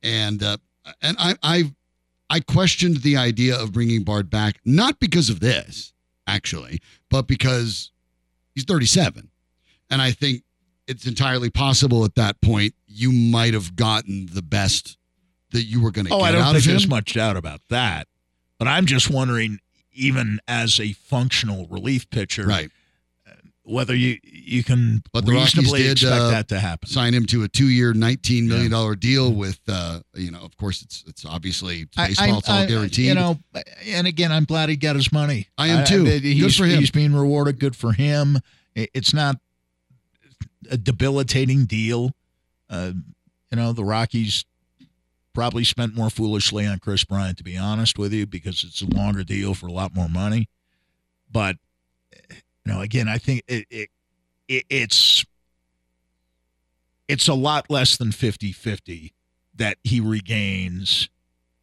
[0.02, 0.58] and uh,
[1.00, 1.74] and I, I
[2.30, 5.92] I questioned the idea of bringing Bard back, not because of this,
[6.26, 7.90] actually, but because
[8.54, 9.30] he's 37.
[9.90, 10.42] And I think
[10.86, 14.98] it's entirely possible at that point you might have gotten the best
[15.54, 18.06] that you were going to Oh, get I don't think there's much doubt about that.
[18.58, 19.58] But I'm just wondering,
[19.92, 22.70] even as a functional relief pitcher, Right.
[23.62, 26.88] whether you you can But the Rockies reasonably did, expect uh, that to happen.
[26.88, 30.82] Sign him to a two-year, nineteen million dollar deal with, uh, you know, of course,
[30.82, 33.06] it's it's obviously I- baseball, I- it's all I- guaranteed.
[33.06, 33.38] You know,
[33.86, 35.48] and again, I'm glad he got his money.
[35.56, 36.04] I am too.
[36.04, 36.78] Good he's, for him.
[36.80, 37.58] He's being rewarded.
[37.58, 38.38] Good for him.
[38.74, 39.38] It's not
[40.70, 42.12] a debilitating deal.
[42.68, 42.92] Uh,
[43.50, 44.44] you know, the Rockies
[45.34, 48.86] probably spent more foolishly on Kris Bryant, to be honest with you, because it's a
[48.86, 50.48] longer deal for a lot more money.
[51.30, 51.56] But
[52.30, 53.88] you know, again, I think it, it,
[54.48, 55.24] it it's
[57.08, 59.12] it's a lot less than 50-50
[59.56, 61.08] that he regains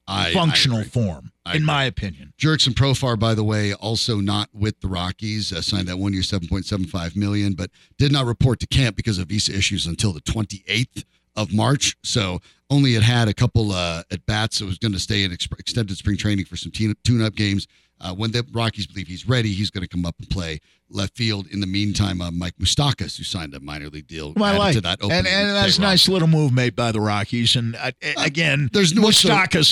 [0.07, 0.89] I- I functional agree.
[0.89, 2.33] form, I in my opinion.
[2.37, 6.23] Jurickson Profar, by the way, also not with the Rockies, uh, signed that one year,
[6.23, 9.87] seven point seven five million, but did not report to camp because of visa issues
[9.87, 11.05] until the twenty eighth
[11.35, 11.95] of March.
[12.03, 14.57] So only had had a couple uh, at bats.
[14.57, 17.67] So was going to stay in ex- extended spring training for some tune up games.
[18.03, 20.59] Uh, when the Rockies believe he's ready, he's going to come up and play
[20.89, 21.45] left field.
[21.51, 24.81] In the meantime, uh, Mike Moustakas, who signed a minor league deal, added like to
[24.81, 27.55] that and, opening and that's a nice little move made by the Rockies.
[27.55, 29.03] And uh, again, there's no-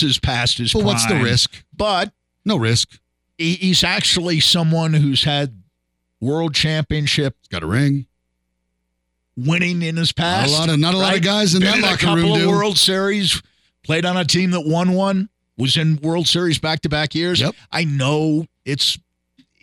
[0.00, 1.64] the- is past his But what's the risk?
[1.76, 2.12] But
[2.44, 3.00] No risk.
[3.36, 5.60] he, he's actually someone who's had
[6.20, 8.06] world championship He's got a ring.
[9.46, 10.52] Winning in his Not past.
[10.52, 12.16] a lot of not a lot of guys in Been that in a locker couple
[12.22, 12.48] room of do.
[12.48, 13.42] World Series,
[13.82, 17.40] played on a team that won one, was in World Series back to back years.
[17.40, 17.54] Yep.
[17.72, 18.98] I know it's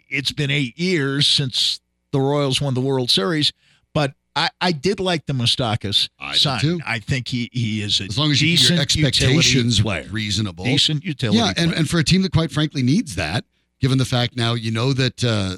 [0.10, 1.80] it's been eight years since
[2.12, 3.52] the Royals won the World Series,
[3.94, 6.60] but I, I did like the Moustakas I sign.
[6.62, 6.80] too.
[6.86, 10.08] I think he he is a as long as you your expectations player.
[10.12, 10.64] reasonable.
[10.66, 11.40] decent utility.
[11.40, 11.74] yeah, and, player.
[11.74, 13.44] and for a team that quite frankly needs that,
[13.80, 15.58] given the fact now you know that uh,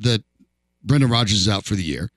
[0.00, 0.22] that
[0.82, 2.10] Brendan Rodgers is out for the year.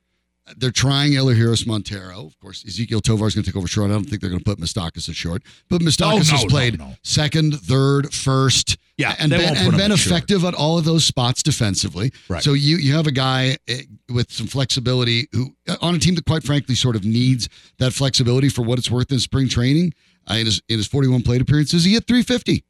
[0.58, 2.26] They're trying Elehuris Montero.
[2.26, 3.90] Of course, Ezequiel Tovar is going to take over short.
[3.90, 5.42] I don't think they're going to put Moustakas at short.
[5.70, 6.94] But Moustakas Oh, no, has played no.
[7.02, 10.12] second, third, first, Yeah, and been, and been at short.
[10.12, 12.12] effective at all of those spots defensively.
[12.28, 12.44] Right.
[12.44, 16.16] So you you have a guy eh, with some flexibility who uh, on a team
[16.16, 17.48] that quite frankly sort of needs
[17.80, 19.94] that flexibility for what it's worth in spring training.
[20.30, 22.66] Uh, in his in his 41 plate appearances, he hit 350.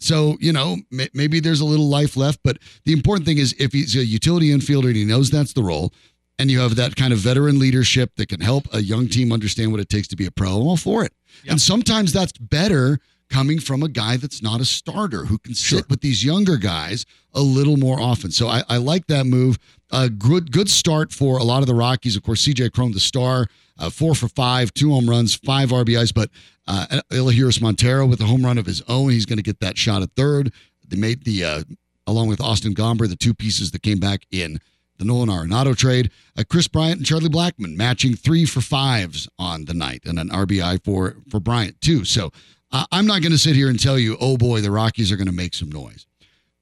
[0.00, 3.54] So you know may, maybe there's a little life left, but the important thing is
[3.58, 5.92] if he's a utility infielder and he knows that's the role,
[6.38, 9.70] and you have that kind of veteran leadership that can help a young team understand
[9.70, 11.12] what it takes to be a pro, I'm all for it.
[11.48, 12.98] And sometimes that's better
[13.30, 17.06] coming from a guy that's not a starter who can sit with these younger guys
[17.32, 18.30] a little more often.
[18.30, 19.58] So I, I like that move.
[19.90, 22.16] A good good start for a lot of the Rockies.
[22.16, 23.46] Of course, CJ Cron, the star,
[23.78, 26.12] uh, four for five, two home runs, five RBIs.
[26.12, 26.30] But
[26.66, 29.78] uh, Elehuris Montero with a home run of his own, he's going to get that
[29.78, 30.52] shot at third.
[30.86, 31.62] They made the uh,
[32.06, 34.60] along with Austin Gomber, the two pieces that came back in
[34.98, 36.10] the Nolan Arenado trade.
[36.38, 40.28] Uh, Kris Bryant and Charlie Blackmon matching three for fives on the night, and an
[40.30, 42.04] RBI for for Bryant too.
[42.04, 42.30] So
[42.72, 45.16] uh, I'm not going to sit here and tell you, oh boy, the Rockies are
[45.16, 46.06] going to make some noise.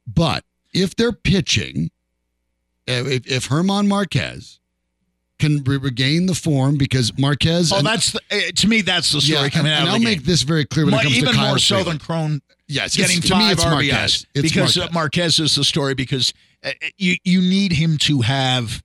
[0.06, 1.90] But if they're pitching,
[2.88, 4.58] uh, if, if German Marquez
[5.38, 8.80] can re- regain the form because Marquez, Oh, and- that's the, eh, to me.
[8.82, 10.26] That's the story yeah, coming and, out and of I'll make game.
[10.26, 12.00] this very clear when Mo- it comes even to Kyle more so Freeland.
[12.00, 12.42] than Cron
[12.72, 14.26] yes, getting it's, to me, five it's RBIs Marquez.
[14.34, 14.90] It's because Marquez.
[14.90, 16.32] Uh, Marquez is the story because
[16.64, 18.82] uh, you you need him to have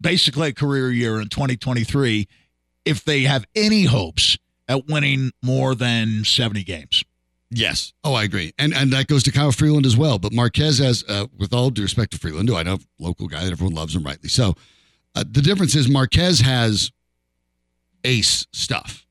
[0.00, 2.28] basically a career year in 2023
[2.84, 7.04] if they have any hopes at winning more than 70 games.
[7.50, 7.92] Yes.
[8.02, 8.52] Oh, I agree.
[8.58, 10.18] And and that goes to Kyle Freeland as well.
[10.18, 13.44] But Marquez has, uh, with all due respect to Freeland, who I know local guy
[13.44, 14.30] that everyone loves him rightly.
[14.30, 14.54] So
[15.14, 16.90] uh, the difference is Marquez has
[18.04, 19.06] ace stuff.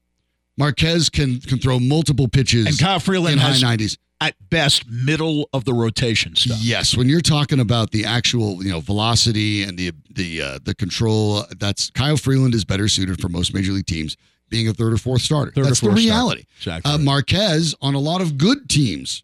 [0.62, 3.98] Marquez can can throw multiple pitches And Kyle in Freeland high nineties.
[4.20, 6.60] at best middle of the rotation stuff.
[6.62, 10.76] Yes, when you're talking about the actual, you know, velocity and the the uh, the
[10.76, 14.16] control, that's Kyle Freeland is better suited for most major league teams
[14.50, 15.52] being a third or fourth starter.
[15.52, 16.44] Third that's the reality.
[16.58, 16.92] Exactly.
[16.92, 19.24] Uh, Marquez on a lot of good teams,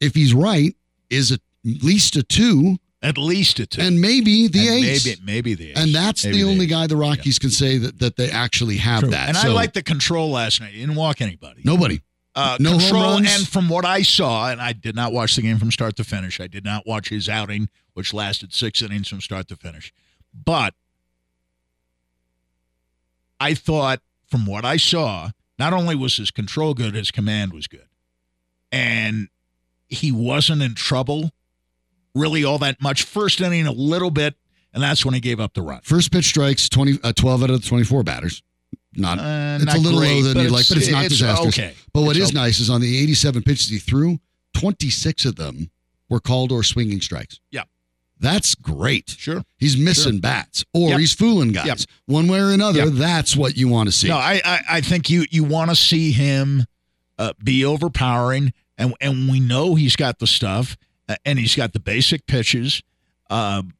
[0.00, 0.76] if he's right,
[1.08, 3.80] is at least a two at least a two.
[3.80, 5.06] and maybe the And ace.
[5.06, 5.76] Maybe, maybe the ace.
[5.78, 6.70] and that's Maybe the only ace.
[6.70, 9.10] guy the Rockies can say that, that they actually have True.
[9.10, 9.28] that.
[9.28, 10.72] And I So, like the control last night.
[10.74, 11.62] He didn't walk anybody.
[11.64, 12.00] nobody.
[12.34, 13.02] uh, No home control.
[13.14, 13.34] runs?
[13.38, 16.04] And from what I saw, and I did not watch the game from start to
[16.04, 16.40] finish.
[16.40, 19.92] I did not watch his outing, which lasted six innings from start to finish.
[20.32, 20.74] But
[23.38, 27.66] I thought, from what I saw, not only was his control good, his command was
[27.66, 27.88] good,
[28.70, 29.28] and
[29.88, 31.32] he wasn't in trouble
[32.14, 33.02] really all that much.
[33.04, 34.34] First inning, a little bit,
[34.72, 35.80] and that's when he gave up the run.
[35.82, 38.42] First pitch strikes 20, uh, 12 out of the 24 batters.
[38.94, 41.14] Not Uh, it's not a little great, lower than you'd like, but it's not it's
[41.18, 41.56] disastrous.
[41.58, 41.74] okay.
[41.92, 42.38] But what It's is okay.
[42.44, 44.18] nice is on the 87 pitches he threw,
[44.54, 45.70] 26 of them
[46.08, 47.38] were called or swinging strikes.
[47.52, 47.62] Yeah.
[48.18, 49.10] That's great.
[49.16, 49.42] Sure.
[49.58, 50.98] He's missing bats or Yep.
[50.98, 51.66] he's fooling guys.
[51.66, 51.78] Yep.
[52.06, 52.94] One way or another, Yep.
[52.94, 54.08] that's what you want to see.
[54.08, 56.66] No, I, I, I think you you want to see him
[57.18, 60.76] uh, be overpowering, and and we know he's got the stuff,
[61.24, 62.82] and he's got the basic pitches.
[63.28, 63.74] Um,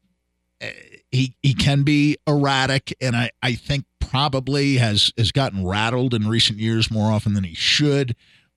[0.61, 0.67] uh,
[1.11, 6.27] he he can be erratic, and I, I think probably has has gotten rattled in
[6.27, 8.15] recent years more often than he should.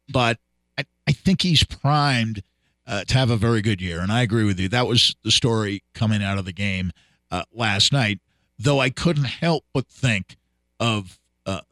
[0.09, 0.39] But
[0.79, 2.43] I, I think he's primed
[2.87, 4.69] uh, to have a very good year, and I agree with you.
[4.69, 6.93] That was the story coming out of the game
[7.31, 8.21] uh, last night.
[8.59, 10.37] Though I couldn't help but think
[10.79, 11.63] of uh,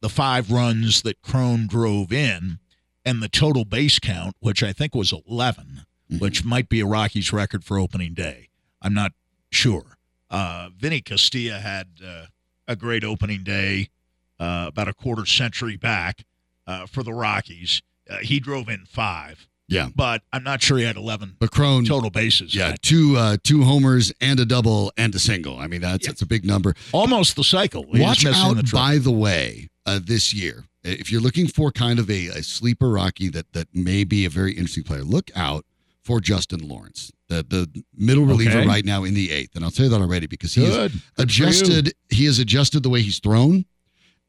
[0.00, 2.58] the five runs that Cron drove in
[3.04, 5.82] and the total base count, which I think was 11,
[6.18, 8.48] which might be a Rockies record for opening day.
[8.80, 9.12] I'm not
[9.50, 9.96] sure.
[10.30, 12.26] Uh, Vinny Castilla had uh,
[12.66, 13.88] a great opening day
[14.40, 16.24] uh, about a quarter century back
[16.66, 17.82] uh, for the Rockies.
[18.10, 19.88] Uh, he drove in five, Yeah.
[19.94, 22.54] but I'm not sure he had 11 But Cron, total bases.
[22.54, 25.58] yeah, two uh, two homers and a double and a single.
[25.58, 26.74] I mean, that's that's a big number.
[26.92, 27.84] Almost the cycle.
[27.92, 30.64] He Watch out, the by the way, uh, this year.
[30.84, 34.28] If you're looking for kind of a, a sleeper Rocky that that may be a
[34.30, 35.64] very interesting player, look out
[36.04, 38.66] for Justin Lawrence, the the middle reliever Okay.
[38.68, 39.54] right now in the eighth.
[39.56, 40.92] And I'll tell you that already because he Good.
[40.92, 41.94] Good adjusted.
[42.10, 43.64] He has adjusted the way he's thrown,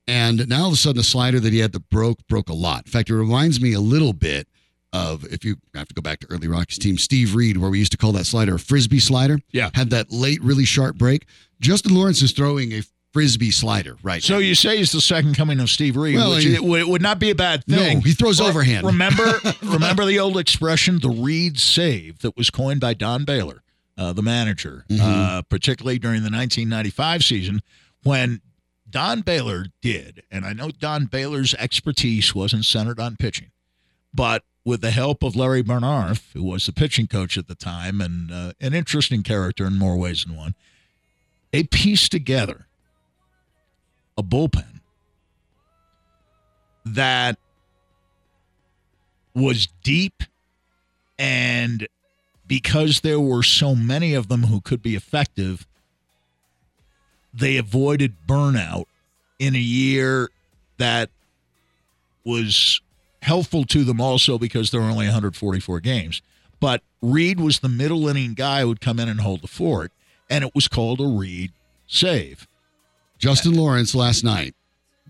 [0.08, 2.54] and now all of a sudden, the slider that he had that broke broke a
[2.54, 2.86] lot.
[2.86, 4.48] In fact, it reminds me a little bit
[4.92, 7.80] of if you have to go back to early Rockies team, Steve Reed, where we
[7.80, 9.40] used to call that slider a frisbee slider.
[9.52, 9.72] Yeah.
[9.74, 11.26] had that late, really sharp break.
[11.60, 12.84] Justin Lawrence is throwing a
[13.14, 14.40] frisbee slider right So now.
[14.40, 17.20] you say he's the second coming of Steve Reed, Well, which he- it would, not
[17.20, 17.98] be a bad thing.
[18.00, 18.86] No, he throws Re- overhand.
[18.86, 23.62] Remember, remember the old expression, the Reed save, that was coined by Don Baylor,
[23.98, 25.02] uh, the manager, Mm-hmm.
[25.06, 27.62] uh, particularly during the 1995 season,
[28.02, 28.42] when
[28.90, 33.52] Don Baylor did, and I know Don Baylor's expertise wasn't centered on pitching,
[34.14, 38.00] but with the help of Larry Bearnarth, who was the pitching coach at the time
[38.02, 40.56] and uh, an interesting character in more ways than one,
[41.52, 42.66] they pieced together
[44.18, 44.80] a bullpen
[46.86, 47.38] that
[49.34, 50.24] was deep
[51.18, 51.88] and
[52.48, 55.66] because there were so many of them who could be effective
[57.34, 58.86] they avoided burnout
[59.40, 60.30] in a year
[60.78, 61.10] that
[62.24, 62.80] was
[63.22, 66.22] helpful to them also because there were only 144 games.
[66.60, 69.92] But Reed was the middle inning guy who would come in and hold the fort
[70.30, 71.52] and it was called a Reed
[71.88, 72.48] save
[73.24, 74.54] Justin Lawrence last night,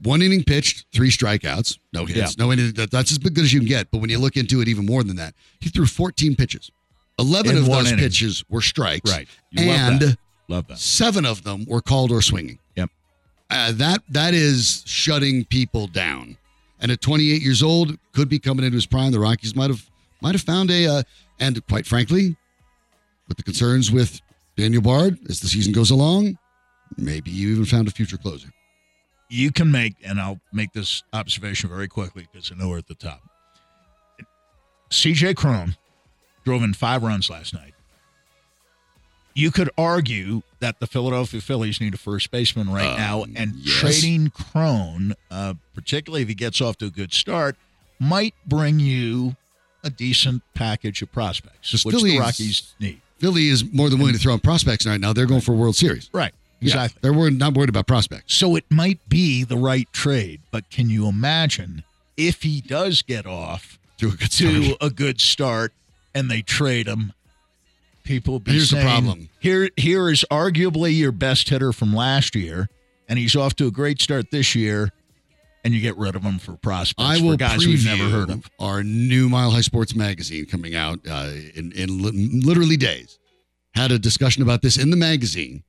[0.04, 2.46] one inning pitched, three strikeouts, no hits, Yeah.
[2.46, 2.72] no inning.
[2.74, 3.90] That, that's as good as you can get.
[3.90, 6.70] But when you look into it even more than that, he threw 14 pitches.
[7.18, 8.00] 11 In of those inning.
[8.00, 9.10] pitches were strikes.
[9.12, 9.28] Right.
[9.50, 10.18] You love and that.
[10.48, 12.60] love that seven of them were called or swinging.
[12.76, 12.92] Yep.
[13.50, 16.38] Uh, that that is shutting people down.
[16.80, 19.12] And at 28 years old, could be coming into his prime.
[19.12, 19.90] The Rockies might have
[20.22, 21.04] might have found a, uh,
[21.40, 22.36] and quite frankly,
[23.28, 24.22] with the concerns with
[24.56, 26.38] Daniel Bard as the season goes along,
[26.98, 28.50] maybe you even found a future closer.
[29.30, 32.88] you can make, and I'll make this observation very quickly because I know we're at
[32.88, 33.22] the top.
[34.92, 35.76] CJ Cron
[36.46, 37.74] drove in five runs last night.
[39.34, 43.56] You could argue that the Philadelphia Phillies need a first baseman right Um, now, and
[43.56, 43.80] yes.
[43.80, 47.56] trading Cron, uh, particularly if he gets off to a good start,
[48.00, 49.36] might bring you
[49.84, 53.02] a decent package of prospects, The which Phillies- the Rockies need.
[53.18, 55.12] Philly is more than willing to throw in prospects right now.
[55.14, 56.10] They're going for a World Series.
[56.14, 56.34] Right,
[56.68, 57.00] exactly.
[57.02, 58.34] they're worried, not worried about prospects.
[58.34, 61.84] So it might be the right trade, but can you imagine
[62.18, 64.78] if he does get off To a good to start.
[64.82, 65.74] a good start
[66.16, 67.14] and they trade him?
[68.04, 69.30] People be Here's the problem.
[69.40, 72.68] Here, here is arguably your best hitter from last year,
[73.08, 74.92] and he's off to a great start this year,
[75.64, 78.10] and you get rid of him for prospects I for will guys preview we've never
[78.10, 78.50] heard of.
[78.60, 83.20] our new Mile High Sports magazine coming out uh, in in li- literally days.
[83.74, 85.64] Had a discussion about this in the magazine,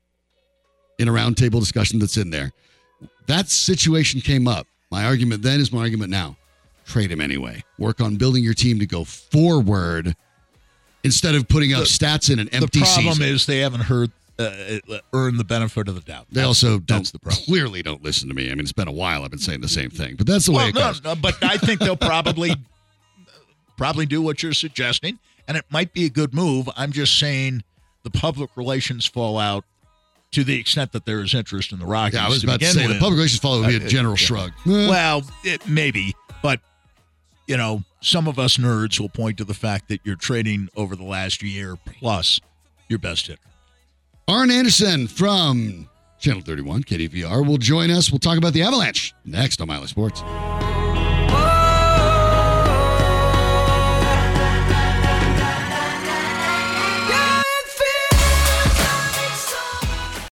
[0.99, 2.53] in a roundtable discussion that's in there.
[3.26, 4.66] That situation came up.
[4.90, 6.36] My argument then is my argument now.
[6.86, 7.64] Trade him anyway.
[7.78, 10.14] Work on building your team to go forward
[11.03, 13.34] instead of putting up stats in an empty The problem season.
[13.34, 14.51] is they haven't heard uh,
[15.12, 16.26] earn the benefit of the doubt.
[16.30, 17.45] They also don't That's the problem.
[17.45, 18.47] clearly don't listen to me.
[18.47, 19.24] I mean, it's been a while.
[19.24, 21.03] I've been saying the same thing, but that's the way it no, goes.
[21.05, 22.55] no, but I think they'll probably
[23.76, 25.18] probably do what you're suggesting,
[25.49, 26.68] and it might be a good move.
[26.76, 27.62] I'm just saying
[28.03, 29.64] the public relations fallout
[30.35, 32.18] to the extent that there is interest in the Rockies.
[32.18, 32.97] Yeah, I was to about to say with.
[32.97, 34.26] the public relations follow would be a general yeah.
[34.26, 34.51] shrug.
[34.66, 36.61] Eh, Well, it maybe, but
[37.47, 40.97] you know, some of us nerds will point to the fact that you're trading over
[40.97, 42.41] the last year plus
[42.89, 43.41] your best hitter.
[44.26, 48.11] Arn Anderson from Channel 31 KDVR will join us.
[48.11, 50.22] We'll talk about the Avalanche next on Mile High Sports.